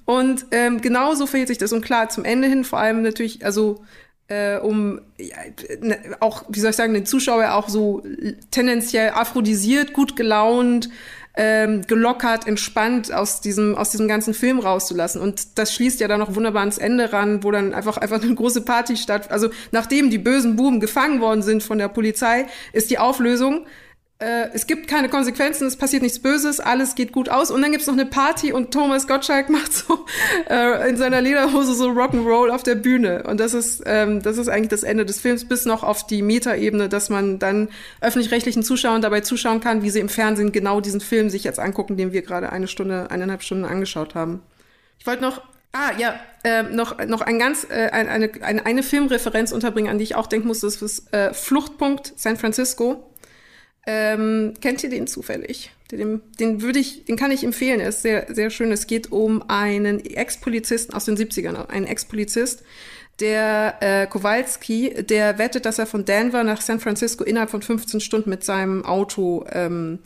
[0.06, 1.74] Und ähm, genauso verhält sich das.
[1.74, 3.84] Und klar, zum Ende hin vor allem natürlich, also
[4.32, 5.36] äh, um ja,
[5.82, 8.02] ne, auch, wie soll ich sagen, den Zuschauer auch so
[8.50, 10.90] tendenziell aphrodisiert, gut gelaunt,
[11.36, 15.22] ähm, gelockert, entspannt aus diesem, aus diesem ganzen Film rauszulassen.
[15.22, 18.36] Und das schließt ja dann noch wunderbar ans Ende ran, wo dann einfach, einfach eine
[18.36, 19.32] große Party statt.
[19.32, 23.66] Also nachdem die bösen Buben gefangen worden sind von der Polizei, ist die Auflösung,
[24.22, 27.52] äh, es gibt keine Konsequenzen, es passiert nichts Böses, alles geht gut aus.
[27.52, 30.06] Und dann gibt's noch eine Party und Thomas Gottschalk macht so
[30.50, 33.24] äh, in seiner Lederhose so Rock'n'Roll auf der Bühne.
[33.24, 36.22] Und das ist, ähm, das ist eigentlich das Ende des Films, bis noch auf die
[36.22, 37.70] Metaebene, dass man dann
[38.00, 41.98] öffentlich-rechtlichen Zuschauern dabei zuschauen kann, wie sie im Fernsehen genau diesen Film sich jetzt angucken,
[41.98, 44.42] den wir gerade eine Stunde, eineinhalb Stunden angeschaut haben.
[45.00, 45.42] Ich wollte noch
[45.74, 50.04] Ah, ja, äh, noch, noch ein ganz, äh, eine, eine, eine Filmreferenz unterbringen, an die
[50.04, 53.11] ich auch denken muss, das ist äh, Fluchtpunkt San Francisco.
[53.88, 55.72] Ähm, kennt ihr den zufällig?
[55.92, 57.80] Den, den würde ich, den kann ich empfehlen.
[57.80, 58.72] Er ist sehr, sehr schön.
[58.72, 62.64] Es geht um einen Ex-Polizisten aus den 70ern, einen Ex-Polizist,
[63.20, 68.00] der äh, Kowalski, der wettet, dass er von Denver nach San Francisco innerhalb von 15
[68.00, 70.00] Stunden mit seinem Auto ähm,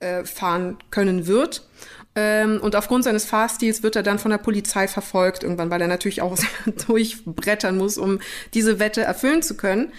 [0.00, 1.66] äh, fahren können wird.
[2.14, 5.88] Ähm, und aufgrund seines Fahrstils wird er dann von der Polizei verfolgt irgendwann, weil er
[5.88, 6.36] natürlich auch
[6.86, 8.20] durchbrettern muss, um
[8.52, 9.92] diese Wette erfüllen zu können.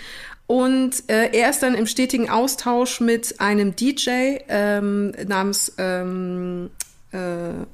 [0.46, 6.70] Und äh, er ist dann im stetigen Austausch mit einem DJ ähm, namens ähm,
[7.12, 7.66] äh,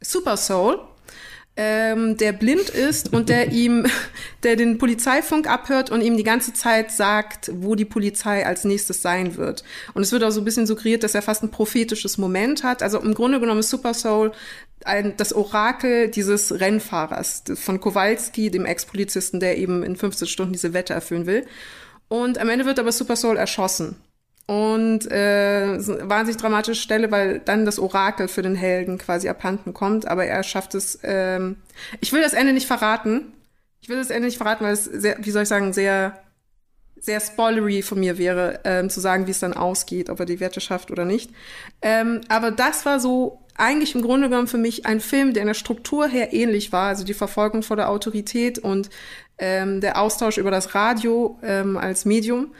[0.00, 0.78] Super Soul
[1.58, 3.84] ähm, der blind ist und der ihm,
[4.44, 9.02] der den Polizeifunk abhört und ihm die ganze Zeit sagt, wo die Polizei als nächstes
[9.02, 9.64] sein wird.
[9.92, 12.82] Und es wird auch so ein bisschen suggeriert, dass er fast ein prophetisches Moment hat.
[12.82, 14.30] Also im Grunde genommen ist Super Soul
[14.84, 20.72] ein, das Orakel dieses Rennfahrers von Kowalski, dem Ex-Polizisten, der eben in 15 Stunden diese
[20.72, 21.44] Wette erfüllen will.
[22.08, 23.96] Und am Ende wird aber Super Soul erschossen.
[24.46, 25.76] Und äh,
[26.08, 30.42] wahnsinnig dramatische Stelle, weil dann das Orakel für den Helden quasi abhanden kommt, aber er
[30.42, 30.98] schafft es.
[31.02, 31.56] Ähm,
[32.00, 33.32] ich will das Ende nicht verraten.
[33.82, 36.18] Ich will das Ende nicht verraten, weil es sehr, wie soll ich sagen, sehr,
[36.98, 40.40] sehr spoilery von mir wäre, ähm, zu sagen, wie es dann ausgeht, ob er die
[40.40, 41.30] Werte schafft oder nicht.
[41.82, 45.48] Ähm, aber das war so eigentlich im Grunde genommen für mich ein Film, der in
[45.48, 48.88] der Struktur her ähnlich war, also die Verfolgung vor der Autorität und
[49.38, 52.52] ähm, der Austausch über das Radio ähm, als Medium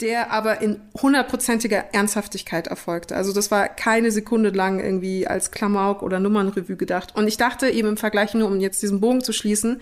[0.00, 3.16] der aber in hundertprozentiger Ernsthaftigkeit erfolgte.
[3.16, 7.16] Also das war keine Sekunde lang irgendwie als Klamauk oder Nummernrevue gedacht.
[7.16, 9.80] Und ich dachte eben im Vergleich nur, um jetzt diesen Bogen zu schließen,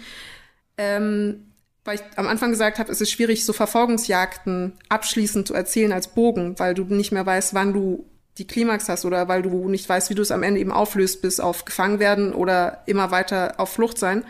[0.78, 1.53] ähm,
[1.84, 6.09] weil ich am Anfang gesagt habe, es ist schwierig, so Verfolgungsjagden abschließend zu erzählen als
[6.09, 8.07] Bogen, weil du nicht mehr weißt, wann du
[8.38, 11.22] die Klimax hast oder weil du nicht weißt, wie du es am Ende eben auflöst,
[11.22, 14.24] bis auf gefangen werden oder immer weiter auf Flucht sein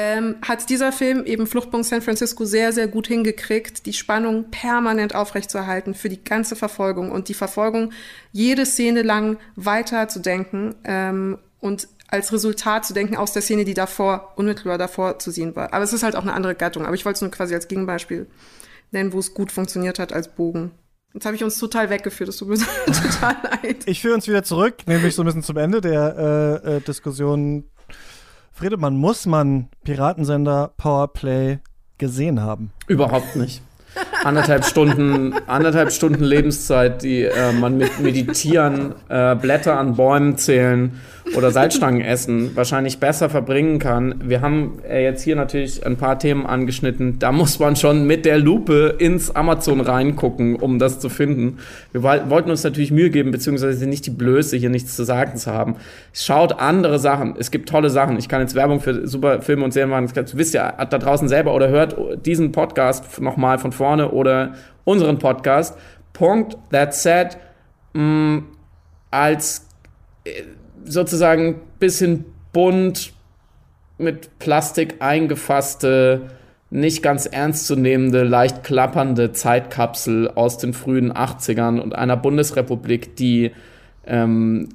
[0.00, 5.14] ähm, hat dieser Film eben Fluchtpunkt San Francisco sehr, sehr gut hingekriegt, die Spannung permanent
[5.14, 7.92] aufrechtzuerhalten für die ganze Verfolgung und die Verfolgung
[8.30, 14.34] jede Szene lang weiterzudenken ähm, und als Resultat zu denken aus der Szene, die davor,
[14.36, 15.74] unmittelbar davor zu sehen war.
[15.74, 16.86] Aber es ist halt auch eine andere Gattung.
[16.86, 18.26] Aber ich wollte es nur quasi als Gegenbeispiel
[18.92, 20.70] nennen, wo es gut funktioniert hat als Bogen.
[21.12, 23.82] Jetzt habe ich uns total weggeführt, das tut mir total leid.
[23.86, 27.64] Ich führe uns wieder zurück, nämlich so ein bisschen zum Ende der äh, äh, Diskussion
[28.58, 31.60] Friedemann, muss man Piratensender Powerplay
[31.96, 32.72] gesehen haben?
[32.88, 33.62] Überhaupt nicht.
[34.24, 41.00] Anderthalb Stunden, anderthalb Stunden Lebenszeit, die äh, man mit Meditieren, äh, Blätter an Bäumen zählen
[41.36, 44.16] oder Salzstangen essen wahrscheinlich besser verbringen kann.
[44.24, 47.18] Wir haben äh, jetzt hier natürlich ein paar Themen angeschnitten.
[47.18, 51.58] Da muss man schon mit der Lupe ins Amazon reingucken, um das zu finden.
[51.92, 55.52] Wir wollten uns natürlich Mühe geben, beziehungsweise nicht die Blöße, hier nichts zu sagen zu
[55.52, 55.76] haben.
[56.12, 57.34] Schaut andere Sachen.
[57.38, 58.18] Es gibt tolle Sachen.
[58.18, 60.10] Ich kann jetzt Werbung für super Filme und Serien machen.
[60.14, 64.54] Das wisst ihr da draußen selber oder hört diesen Podcast nochmal von vorne oder
[64.84, 65.76] unseren Podcast.
[66.12, 67.38] Punkt, that said,
[67.92, 68.46] mh, mm,
[69.10, 69.66] als
[70.24, 70.42] äh,
[70.90, 73.12] sozusagen bisschen bunt
[73.98, 76.30] mit Plastik eingefasste,
[76.70, 83.52] nicht ganz ernstzunehmende, leicht klappernde Zeitkapsel aus den frühen 80ern und einer Bundesrepublik, die
[84.06, 84.68] ähm,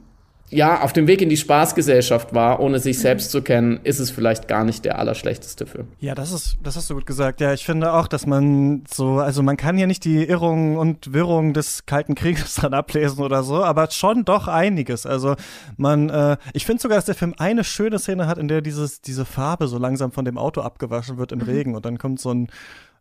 [0.54, 4.12] ja, auf dem Weg in die Spaßgesellschaft war, ohne sich selbst zu kennen, ist es
[4.12, 5.88] vielleicht gar nicht der allerschlechteste Film.
[6.00, 7.42] Ja, das ist, das hast du gut gesagt.
[7.42, 11.14] Ja, ich finde auch, dass man so, also man kann hier nicht die Irrungen und
[11.14, 15.06] Wirrungen des Kalten Krieges dran ablesen oder so, aber schon doch einiges.
[15.06, 15.36] Also
[15.78, 19.02] man, äh, ich finde sogar, dass der Film eine schöne Szene hat, in der dieses,
[19.02, 21.46] diese Farbe so langsam von dem Auto abgewaschen wird im mhm.
[21.46, 22.48] Regen und dann kommt so ein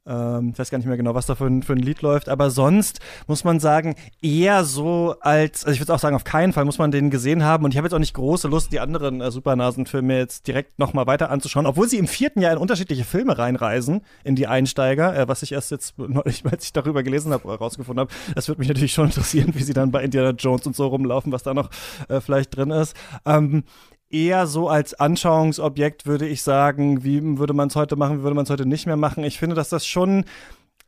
[0.07, 2.29] ähm, ich weiß gar nicht mehr genau, was da für ein, für ein Lied läuft,
[2.29, 6.53] aber sonst muss man sagen, eher so als, also ich würde auch sagen, auf keinen
[6.53, 8.81] Fall muss man den gesehen haben und ich habe jetzt auch nicht große Lust, die
[8.81, 13.05] anderen äh, Supernasen-Filme jetzt direkt nochmal weiter anzuschauen, obwohl sie im vierten Jahr in unterschiedliche
[13.05, 17.33] Filme reinreisen, in die Einsteiger, äh, was ich erst jetzt neulich, als ich darüber gelesen
[17.33, 18.13] habe, herausgefunden habe.
[18.35, 21.33] Das würde mich natürlich schon interessieren, wie sie dann bei Indiana Jones und so rumlaufen,
[21.33, 21.71] was da noch
[22.09, 22.97] äh, vielleicht drin ist.
[23.25, 23.65] Ähm,
[24.13, 28.37] eher so als Anschauungsobjekt, würde ich sagen, wie würde man es heute machen, wie würde
[28.37, 29.25] man es heute nicht mehr machen.
[29.25, 30.25] Ich finde, dass das schon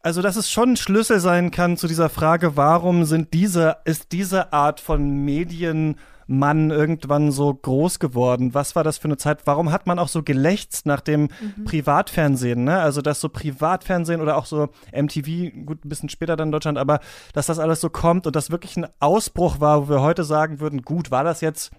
[0.04, 4.12] also, dass es schon ein Schlüssel sein kann zu dieser Frage, warum sind diese, ist
[4.12, 8.52] diese Art von Medienmann irgendwann so groß geworden?
[8.52, 9.46] Was war das für eine Zeit?
[9.46, 11.64] Warum hat man auch so gelächzt nach dem mhm.
[11.64, 12.80] Privatfernsehen, ne?
[12.80, 16.76] Also, dass so Privatfernsehen oder auch so MTV, gut, ein bisschen später dann in Deutschland,
[16.76, 17.00] aber
[17.32, 20.60] dass das alles so kommt und das wirklich ein Ausbruch war, wo wir heute sagen
[20.60, 21.70] würden, gut, war das jetzt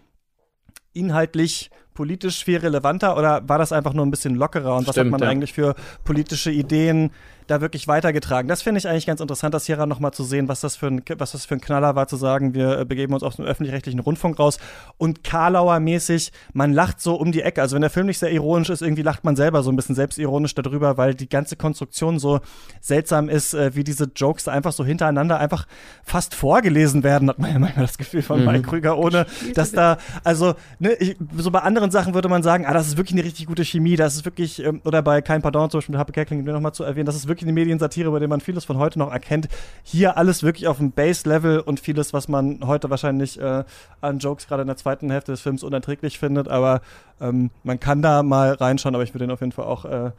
[0.95, 4.97] inhaltlich politisch viel relevanter oder war das einfach nur ein bisschen lockerer und Stimmt, was
[4.97, 5.29] hat man ja.
[5.29, 7.11] eigentlich für politische Ideen
[7.47, 8.47] da wirklich weitergetragen.
[8.47, 11.01] Das finde ich eigentlich ganz interessant, das hier nochmal zu sehen, was das, für ein,
[11.17, 13.99] was das für ein Knaller war, zu sagen, wir äh, begeben uns auf den öffentlich-rechtlichen
[13.99, 14.57] Rundfunk raus.
[14.97, 17.61] Und Karlauer-mäßig, man lacht so um die Ecke.
[17.61, 19.95] Also wenn der Film nicht sehr ironisch ist, irgendwie lacht man selber so ein bisschen
[19.95, 22.39] selbstironisch darüber, weil die ganze Konstruktion so
[22.81, 25.67] seltsam ist, äh, wie diese Jokes da einfach so hintereinander einfach
[26.03, 28.45] fast vorgelesen werden, hat man ja manchmal das Gefühl von mhm.
[28.45, 32.65] Mike Krüger, ohne dass da, also, ne, ich, so bei anderen Sachen würde man sagen,
[32.65, 35.41] ah, das ist wirklich eine richtig gute Chemie, das ist wirklich, ähm, oder bei Kein
[35.41, 38.19] Pardon zum Beispiel mit Happe Kerkling, nochmal zu erwähnen, das ist wirklich eine Mediensatire, bei
[38.19, 39.47] der man vieles von heute noch erkennt.
[39.83, 43.63] Hier alles wirklich auf dem Base-Level und vieles, was man heute wahrscheinlich äh,
[44.01, 46.81] an Jokes gerade in der zweiten Hälfte des Films unerträglich findet, aber
[47.21, 50.11] ähm, man kann da mal reinschauen, aber ich würde den auf jeden Fall auch äh,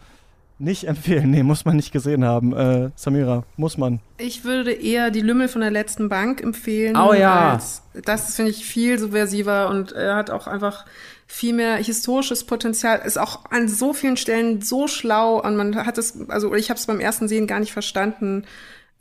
[0.58, 1.30] nicht empfehlen.
[1.30, 2.54] Nee, muss man nicht gesehen haben.
[2.56, 4.00] Äh, Samira, muss man.
[4.18, 6.96] Ich würde eher die Lümmel von der letzten Bank empfehlen.
[6.96, 7.58] Oh ja.
[8.04, 10.86] das finde ich viel subversiver und er hat auch einfach
[11.26, 15.98] viel mehr historisches Potenzial, ist auch an so vielen Stellen so schlau und man hat
[15.98, 18.44] es, also ich habe es beim ersten Sehen gar nicht verstanden.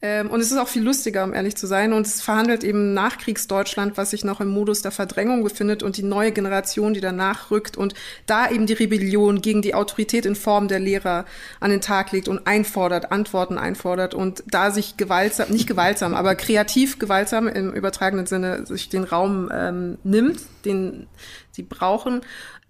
[0.05, 1.91] Ähm, und es ist auch viel lustiger, um ehrlich zu sein.
[1.91, 6.03] Und es verhandelt eben Nachkriegsdeutschland, was sich noch im Modus der Verdrängung befindet und die
[6.03, 7.95] neue Generation, die danach rückt und
[8.27, 11.25] da eben die Rebellion gegen die Autorität in Form der Lehrer
[11.59, 16.35] an den Tag legt und einfordert, Antworten einfordert und da sich gewaltsam, nicht gewaltsam, aber
[16.35, 21.07] kreativ gewaltsam im übertragenen Sinne sich den Raum ähm, nimmt, den
[21.51, 22.21] sie brauchen.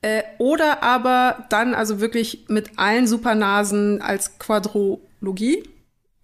[0.01, 5.63] Äh, oder aber dann also wirklich mit allen Supernasen als Quadrologie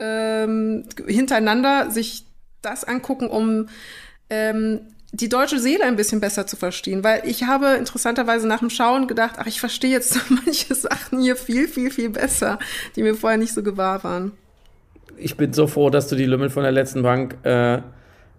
[0.01, 2.25] ähm, hintereinander sich
[2.61, 3.69] das angucken, um
[4.29, 4.81] ähm,
[5.13, 9.07] die deutsche Seele ein bisschen besser zu verstehen, weil ich habe interessanterweise nach dem Schauen
[9.07, 12.59] gedacht, ach, ich verstehe jetzt manche Sachen hier viel, viel, viel besser,
[12.95, 14.31] die mir vorher nicht so gewahr waren.
[15.17, 17.81] Ich bin so froh, dass du die Lümmel von der letzten Bank äh,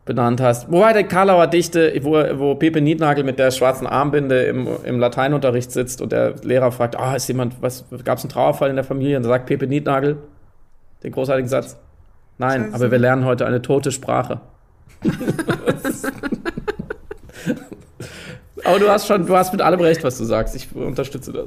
[0.04, 0.72] benannt hast.
[0.72, 5.70] Wobei der Karlauer Dichte, wo, wo Pepe Niednagel mit der schwarzen Armbinde im, im Lateinunterricht
[5.70, 8.84] sitzt und der Lehrer fragt, ah, ist jemand, was, gab es einen Trauerfall in der
[8.84, 9.18] Familie?
[9.18, 10.16] Und da sagt Pepe Niednagel
[11.02, 11.76] den großartigen Satz.
[12.38, 12.74] Nein, Scheiße.
[12.74, 14.40] aber wir lernen heute eine tote Sprache.
[18.64, 20.54] aber du hast schon, du hast mit allem recht, was du sagst.
[20.54, 21.46] Ich unterstütze das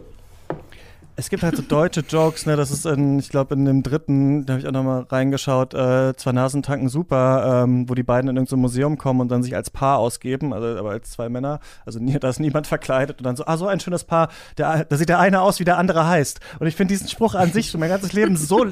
[1.18, 2.58] es gibt halt so deutsche Jokes, ne?
[2.58, 6.14] Das ist in, ich glaube, in dem dritten, da habe ich auch nochmal reingeschaut, äh,
[6.16, 9.70] zwei Nasentanken super, ähm, wo die beiden in irgendein Museum kommen und dann sich als
[9.70, 11.60] Paar ausgeben, also aber als zwei Männer.
[11.86, 14.98] Also da ist niemand verkleidet und dann so, ah, so ein schönes Paar, der, da
[14.98, 16.40] sieht der eine aus, wie der andere heißt.
[16.60, 18.66] Und ich finde diesen Spruch an sich schon mein ganzes Leben so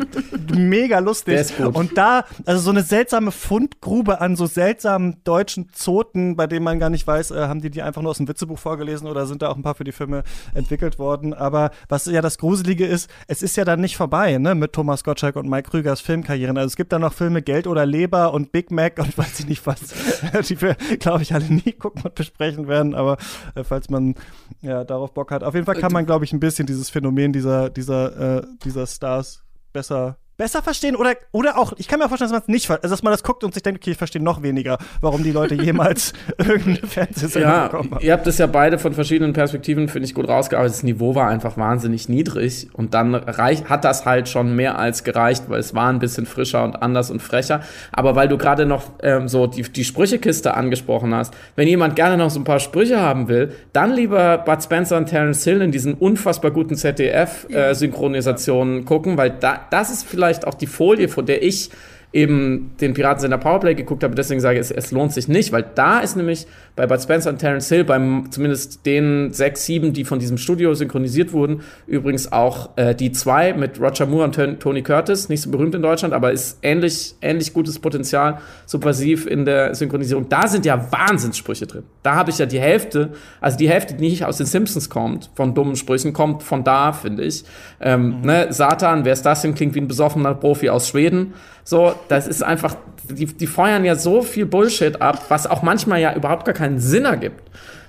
[0.54, 1.54] mega lustig.
[1.60, 6.80] Und da, also so eine seltsame Fundgrube an so seltsamen deutschen Zoten, bei denen man
[6.80, 9.42] gar nicht weiß, äh, haben die die einfach nur aus dem Witzebuch vorgelesen oder sind
[9.42, 10.24] da auch ein paar für die Filme
[10.54, 11.34] entwickelt worden.
[11.34, 14.74] Aber was ja das das Gruselige ist, es ist ja dann nicht vorbei, ne, mit
[14.74, 16.58] Thomas Gottschalk und Mike Krügers Filmkarrieren.
[16.58, 19.48] Also es gibt da noch Filme Geld oder Leber und Big Mac und weiß ich
[19.48, 19.80] nicht was,
[20.50, 23.18] die wir, glaube ich, alle nie gucken und besprechen werden, aber
[23.54, 24.16] äh, falls man
[24.62, 25.44] ja darauf Bock hat.
[25.44, 28.88] Auf jeden Fall kann man, glaube ich, ein bisschen dieses Phänomen dieser, dieser, äh, dieser
[28.88, 32.48] Stars besser besser verstehen oder, oder auch, ich kann mir auch vorstellen, dass man es
[32.48, 35.24] nicht, also dass man das guckt und sich denkt, okay, ich verstehe noch weniger, warum
[35.24, 38.04] die Leute jemals irgendeine Fernsehsendung ja, bekommen haben.
[38.04, 40.76] Ihr habt das ja beide von verschiedenen Perspektiven, finde ich, gut rausgearbeitet.
[40.76, 45.04] Das Niveau war einfach wahnsinnig niedrig und dann reich, hat das halt schon mehr als
[45.04, 47.62] gereicht, weil es war ein bisschen frischer und anders und frecher.
[47.92, 52.18] Aber weil du gerade noch ähm, so die, die Sprüchekiste angesprochen hast, wenn jemand gerne
[52.18, 55.72] noch so ein paar Sprüche haben will, dann lieber Bud Spencer und Terence Hill in
[55.72, 61.10] diesen unfassbar guten ZDF-Synchronisationen äh, gucken, weil da, das ist vielleicht vielleicht auch die Folie,
[61.10, 61.70] von der ich
[62.14, 65.66] eben den Piratensender Powerplay geguckt habe, deswegen sage ich, es, es, lohnt sich nicht, weil
[65.74, 66.46] da ist nämlich
[66.76, 70.76] bei Bud Spencer und Terence Hill, beim zumindest den sechs, sieben, die von diesem Studio
[70.76, 75.50] synchronisiert wurden, übrigens auch äh, die zwei mit Roger Moore und Tony Curtis, nicht so
[75.50, 78.38] berühmt in Deutschland, aber ist ähnlich, ähnlich gutes Potenzial,
[78.68, 80.30] subversiv in der Synchronisierung.
[80.30, 81.84] Da sind ja Wahnsinnssprüche drin.
[82.04, 85.32] Da habe ich ja die Hälfte, also die Hälfte, die nicht aus den Simpsons kommt,
[85.34, 87.44] von dummen Sprüchen, kommt von da, finde ich.
[87.82, 88.22] Ähm, mhm.
[88.22, 89.56] ne, Satan, wer ist das denn?
[89.56, 91.34] Klingt wie ein besoffener Profi aus Schweden.
[91.64, 92.76] So, das ist einfach,
[93.10, 96.80] die, die feuern ja so viel Bullshit ab, was auch manchmal ja überhaupt gar keinen
[96.80, 97.42] Sinn ergibt.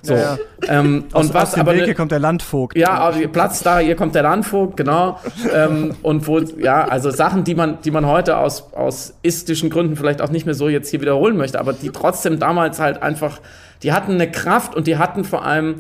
[0.03, 0.81] So, ja, ja.
[0.81, 2.77] Ähm, aus, und was aus dem aber hier kommt der Landvogt.
[2.77, 5.19] Ja, Platz da, hier kommt der Landvogt, genau.
[5.53, 9.97] ähm, und wo, ja, also Sachen, die man, die man heute aus, aus istischen Gründen
[9.97, 13.41] vielleicht auch nicht mehr so jetzt hier wiederholen möchte, aber die trotzdem damals halt einfach,
[13.83, 15.77] die hatten eine Kraft und die hatten vor allem,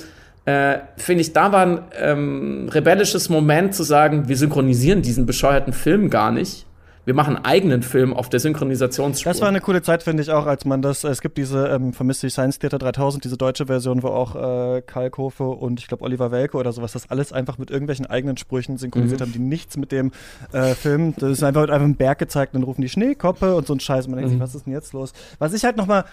[0.47, 5.74] äh, finde ich, da war ein ähm, rebellisches Moment zu sagen, wir synchronisieren diesen bescheuerten
[5.74, 6.64] Film gar nicht
[7.05, 9.32] wir machen einen eigenen Film auf der Synchronisationsspur.
[9.32, 11.92] Das war eine coole Zeit, finde ich auch, als man das, es gibt diese, ähm,
[11.92, 14.36] vermisst sich Science Theater 3000, diese deutsche Version, wo auch
[14.76, 18.36] äh, Kalkofe und ich glaube Oliver Welke oder sowas, das alles einfach mit irgendwelchen eigenen
[18.36, 19.24] Sprüchen synchronisiert mhm.
[19.24, 20.12] haben, die nichts mit dem
[20.52, 23.66] äh, Film, das ist einfach, wird einfach ein Berg gezeigt, dann rufen die Schneekoppe und
[23.66, 24.09] so ein Scheiß.
[24.09, 24.34] Man denkt mhm.
[24.34, 25.12] sich, was ist denn jetzt los?
[25.38, 26.05] Was ich halt nochmal,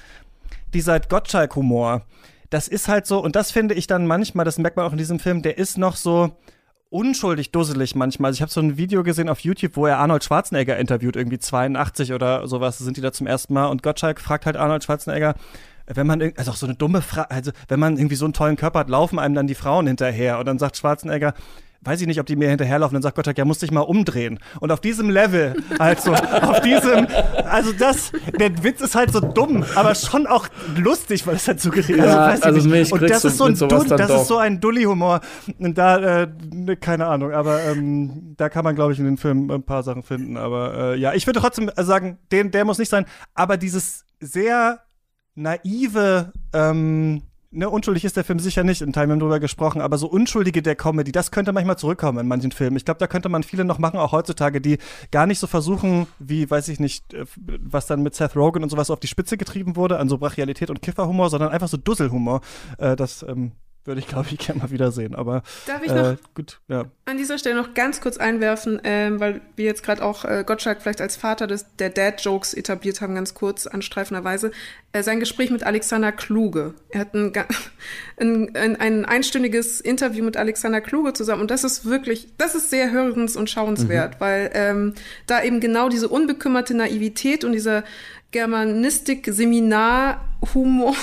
[0.74, 2.04] dieser Gottschalk-Humor,
[2.50, 4.98] das ist halt so, und das finde ich dann manchmal, das merkt man auch in
[4.98, 6.32] diesem Film, der ist noch so,
[6.92, 8.30] unschuldig dusselig manchmal.
[8.30, 11.40] Also ich habe so ein Video gesehen auf YouTube, wo er Arnold Schwarzenegger interviewt, irgendwie
[11.40, 13.68] 82 oder sowas sind die da zum ersten Mal.
[13.68, 15.36] Und Gottschalk fragt halt Arnold Schwarzenegger,
[15.88, 18.58] wenn man, also auch so eine dumme Frage, also wenn man irgendwie so einen tollen
[18.58, 20.38] Körper hat, laufen einem dann die Frauen hinterher.
[20.38, 21.34] Und dann sagt Schwarzenegger,
[21.84, 22.96] weiß ich nicht, ob die mir hinterherlaufen.
[22.96, 24.40] Dann sagt Gottschalk, ja, musst dich mal umdrehen.
[24.60, 27.08] Und auf diesem Level, also auf diesem,
[27.46, 31.60] also das, der Witz ist halt so dumm, aber schon auch lustig, weil es halt
[31.60, 32.00] suggeriert.
[32.00, 34.22] Ja, also, also ich mich Und das ist so ein Dull, das doch.
[34.22, 35.22] ist so ein Dulli-Humor.
[35.58, 39.18] Und da, äh, ne, keine Ahnung, aber ähm, da kann man, glaube ich, in den
[39.18, 40.38] Filmen ein paar Sachen finden.
[40.38, 43.06] Aber äh, ja, ich würde trotzdem sagen, den, der muss nicht sein.
[43.34, 44.82] Aber dieses sehr
[45.36, 49.98] naive, ähm, ne, unschuldig ist der Film sicher nicht, in Time haben drüber gesprochen, aber
[49.98, 52.78] so unschuldige der Comedy, das könnte manchmal zurückkommen in manchen Filmen.
[52.78, 54.78] Ich glaube, da könnte man viele noch machen, auch heutzutage, die
[55.12, 57.26] gar nicht so versuchen, wie, weiß ich nicht, äh,
[57.60, 60.70] was dann mit Seth Rogen und sowas auf die Spitze getrieben wurde, an so Brachialität
[60.70, 62.42] und Kifferhumor, sondern einfach so Dusselhumor.
[62.78, 63.52] Äh, das ähm,
[63.86, 65.16] würde ich, glaube ich, gerne mal wiedersehen.
[65.16, 66.86] Aber Darf ich äh, noch gut, ja.
[67.06, 70.82] an dieser Stelle noch ganz kurz einwerfen, ähm, weil wir jetzt gerade auch äh, Gottschalk
[70.82, 74.52] vielleicht als Vater des, der Dad-Jokes etabliert haben, ganz kurz, anstreifenderweise,
[74.94, 76.76] äh, sein Gespräch mit Alexander Kluge.
[76.90, 77.34] Er hat ein,
[78.18, 82.70] ein, ein, ein einstündiges Interview mit Alexander Kluge zusammen und das ist wirklich, das ist
[82.70, 84.94] sehr hörens- und schauenswert, weil ähm,
[85.26, 87.84] da eben genau diese unbekümmerte Naivität und dieser
[88.32, 90.96] Germanistik-Seminar-Humor,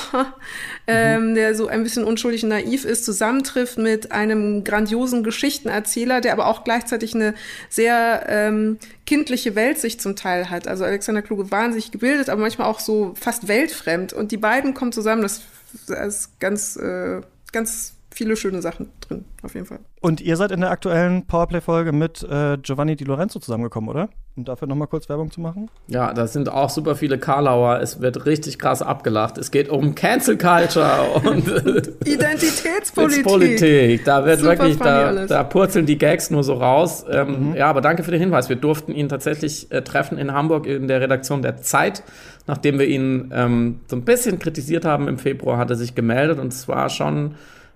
[0.87, 6.33] ähm, der so ein bisschen unschuldig und naiv ist, zusammentrifft mit einem grandiosen Geschichtenerzähler, der
[6.33, 7.35] aber auch gleichzeitig eine
[7.68, 10.66] sehr ähm, kindliche Weltsicht zum Teil hat.
[10.66, 14.12] Also Alexander Kluge wahnsinnig gebildet, aber manchmal auch so fast weltfremd.
[14.12, 15.43] Und die beiden kommen zusammen, das,
[15.87, 17.20] das ist ganz, äh,
[17.53, 19.79] ganz viele schöne Sachen drin, auf jeden Fall.
[20.01, 24.09] Und ihr seid in der aktuellen Powerplay-Folge mit äh, Giovanni Di Lorenzo zusammengekommen, oder?
[24.37, 25.71] Um dafür nochmal kurz Werbung zu machen.
[25.87, 27.79] Ja, da sind auch super viele Karlauer.
[27.81, 29.39] Es wird richtig krass abgelacht.
[29.39, 31.47] Es geht um Cancel Culture und
[32.07, 33.25] Identitätspolitik.
[33.25, 34.05] Politik.
[34.05, 37.05] Da wird Super wirklich, da, da purzeln die Gags nur so raus.
[37.09, 38.49] Ähm, Ja, aber danke für den Hinweis.
[38.49, 42.03] Wir durften ihn tatsächlich äh, treffen in Hamburg in der Redaktion der Zeit.
[42.49, 46.39] Nachdem wir ihn ähm, so ein bisschen kritisiert haben im Februar, hat er sich gemeldet
[46.41, 47.35] und es war schon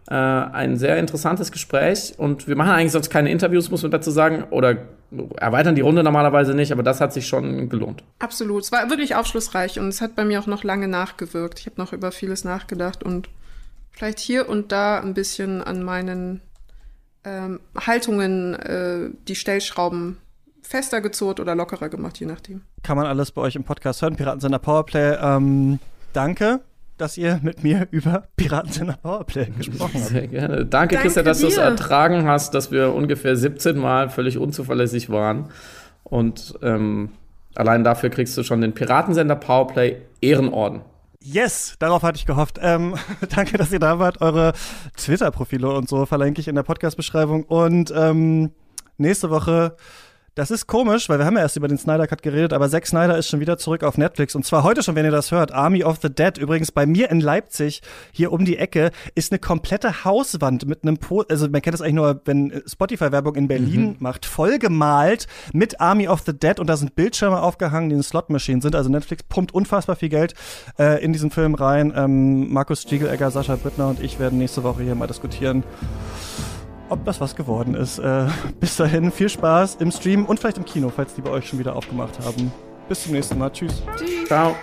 [0.09, 2.15] äh, ein sehr interessantes Gespräch.
[2.17, 4.79] Und wir machen eigentlich sonst keine Interviews, muss man dazu sagen, oder
[5.37, 8.03] erweitern die Runde normalerweise nicht, aber das hat sich schon gelohnt.
[8.19, 8.65] Absolut.
[8.65, 11.61] Es war wirklich aufschlussreich und es hat bei mir auch noch lange nachgewirkt.
[11.61, 13.29] Ich habe noch über vieles nachgedacht und
[13.91, 16.41] vielleicht hier und da ein bisschen an meinen
[17.25, 20.19] ähm, Haltungen äh, die Stellschrauben
[20.63, 22.63] fester gezurrt oder lockerer gemacht, je nachdem.
[22.83, 24.17] Kann man alles bei euch im Podcast hören.
[24.17, 25.17] Piratensender Powerplay.
[25.21, 25.79] Ähm,
[26.13, 26.61] danke,
[26.99, 30.05] dass ihr mit mir über Piratensender Powerplay gesprochen habt.
[30.05, 30.57] Sehr gerne.
[30.67, 35.11] Danke, Danke Christian, dass du es ertragen hast, dass wir ungefähr 17 Mal völlig unzuverlässig
[35.11, 35.51] waren.
[36.05, 37.11] Und ähm,
[37.55, 40.83] allein dafür kriegst du schon den Piratensender Powerplay Ehrenorden.
[41.25, 42.59] Yes, darauf hatte ich gehofft.
[42.61, 42.97] Ähm,
[43.35, 44.21] danke, dass ihr da wart.
[44.21, 44.53] Eure
[44.97, 47.45] Twitter-Profile und so verlinke ich in der Podcast-Beschreibung.
[47.45, 48.51] Und ähm,
[48.97, 49.77] nächste Woche,
[50.35, 52.87] das ist komisch, weil wir haben ja erst über den Snyder Cut geredet, aber Zack
[52.87, 54.35] Snyder ist schon wieder zurück auf Netflix.
[54.35, 55.53] Und zwar heute schon, wenn ihr das hört.
[55.53, 56.39] Army of the Dead.
[56.39, 60.97] Übrigens bei mir in Leipzig, hier um die Ecke, ist eine komplette Hauswand mit einem,
[60.97, 65.81] po also man kennt das eigentlich nur, wenn Spotify-Werbung in Berlin macht, voll gemalt mit
[65.81, 66.59] Army of the Dead.
[66.59, 68.75] Und da sind Bildschirme aufgehangen, die in Slot-Maschinen sind.
[68.75, 70.33] Also Netflix pumpt unfassbar viel Geld
[70.79, 71.93] äh, in diesen Film rein.
[71.95, 75.63] Ähm, Markus Stiegelegger, Sascha Brittner und ich werden nächste Woche hier mal diskutieren,
[76.93, 77.99] ob das was geworden ist.
[77.99, 78.27] Äh,
[78.61, 81.59] bis dahin, viel Spaß im Stream und vielleicht im Kino, falls die bei euch schon
[81.59, 82.53] wieder aufgemacht haben.
[82.89, 83.51] Bis zum nächsten Mal.
[83.51, 83.83] Tschüss.
[84.27, 84.55] Ciao.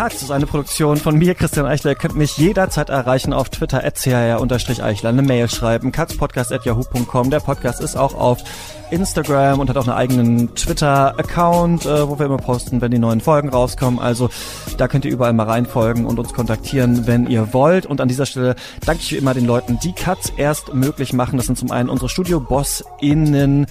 [0.00, 1.90] Katz ist eine Produktion von mir, Christian Eichler.
[1.90, 7.28] Ihr könnt mich jederzeit erreichen auf Twitter, eichler eine Mail schreiben, katzpodcast.yahoo.com.
[7.28, 8.42] Der Podcast ist auch auf
[8.90, 13.20] Instagram und hat auch einen eigenen Twitter-Account, äh, wo wir immer posten, wenn die neuen
[13.20, 14.00] Folgen rauskommen.
[14.00, 14.30] Also
[14.78, 17.84] da könnt ihr überall mal reinfolgen und uns kontaktieren, wenn ihr wollt.
[17.84, 21.36] Und an dieser Stelle danke ich wie immer den Leuten, die Katz erst möglich machen.
[21.36, 23.66] Das sind zum einen unsere Studio-BossInnen,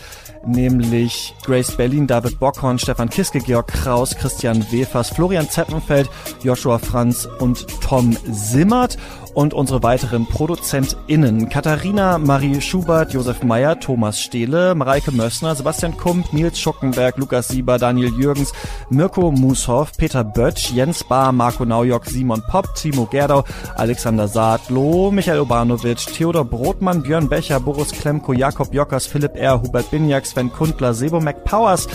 [0.46, 6.10] nämlich Grace Berlin, David Bockhorn, Stefan Kiske, Georg Kraus, Christian Wefers, Florian Zeppenfeld,
[6.44, 8.98] Joshua Franz und Tom Simmert
[9.34, 16.34] und unsere weiteren ProduzentInnen Katharina Marie Schubert, Josef Meyer, Thomas Stehle, Mareike Mössner, Sebastian Kump,
[16.34, 18.54] Nils Schuckenberg, Lukas Sieber, Daniel Jürgens,
[18.90, 23.44] Mirko Mushoff, Peter Böttsch, Jens Bahr, Marco Naujock, Simon Popp, Timo Gerdau,
[23.76, 29.91] Alexander Saadloh, Michael Obanovic, Theodor Brotmann, Björn Becher, Boris Klemko, Jakob Jockers, Philipp R., Hubert
[29.91, 31.88] Binjaks, Sven Kundler, Sebo McPowers,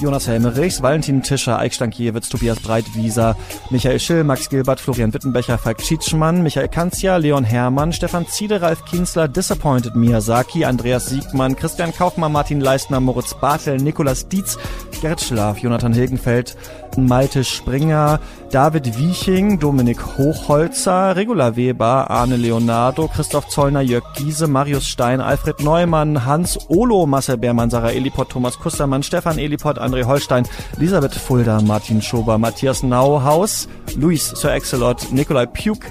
[0.00, 3.36] Jonas Helmerichs, Valentin Tischer, Eik Stankiewicz, Tobias Breitwieser,
[3.70, 8.84] Michael Schill, Max Gilbert, Florian Wittenbecher, Falk Schietschmann, Michael Kanzia, Leon Hermann, Stefan Ziede, Ralf
[8.84, 14.58] Kienzler, Disappointed Miyazaki, Andreas Siegmann, Christian Kaufmann, Martin Leistner, Moritz Bartel, Nikolas Dietz,
[15.00, 16.56] Gerrit Schlaf, Jonathan Hilgenfeld,
[16.96, 18.18] Malte Springer,
[18.50, 25.60] David Wieching, Dominik Hochholzer, Regula Weber, Arne Leonardo, Christoph Zollner, Jörg Giese, Marius Stein, Alfred
[25.60, 30.48] Neumann, Hans Olo, Marcel Beermann, Sarah Eliport, Thomas Kustermann, Stefan Eliport, André Holstein,
[30.78, 35.86] Elisabeth Fulda, Martin Schober, Matthias Nauhaus, Luis Sir Excelot, Nikolai Puk,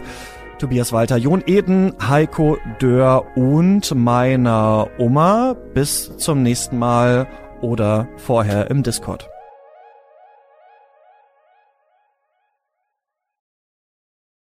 [0.61, 5.55] Tobias Walter, Jon Eden, Heiko Dörr und meiner Oma.
[5.73, 7.27] Bis zum nächsten Mal
[7.61, 9.27] oder vorher im Discord.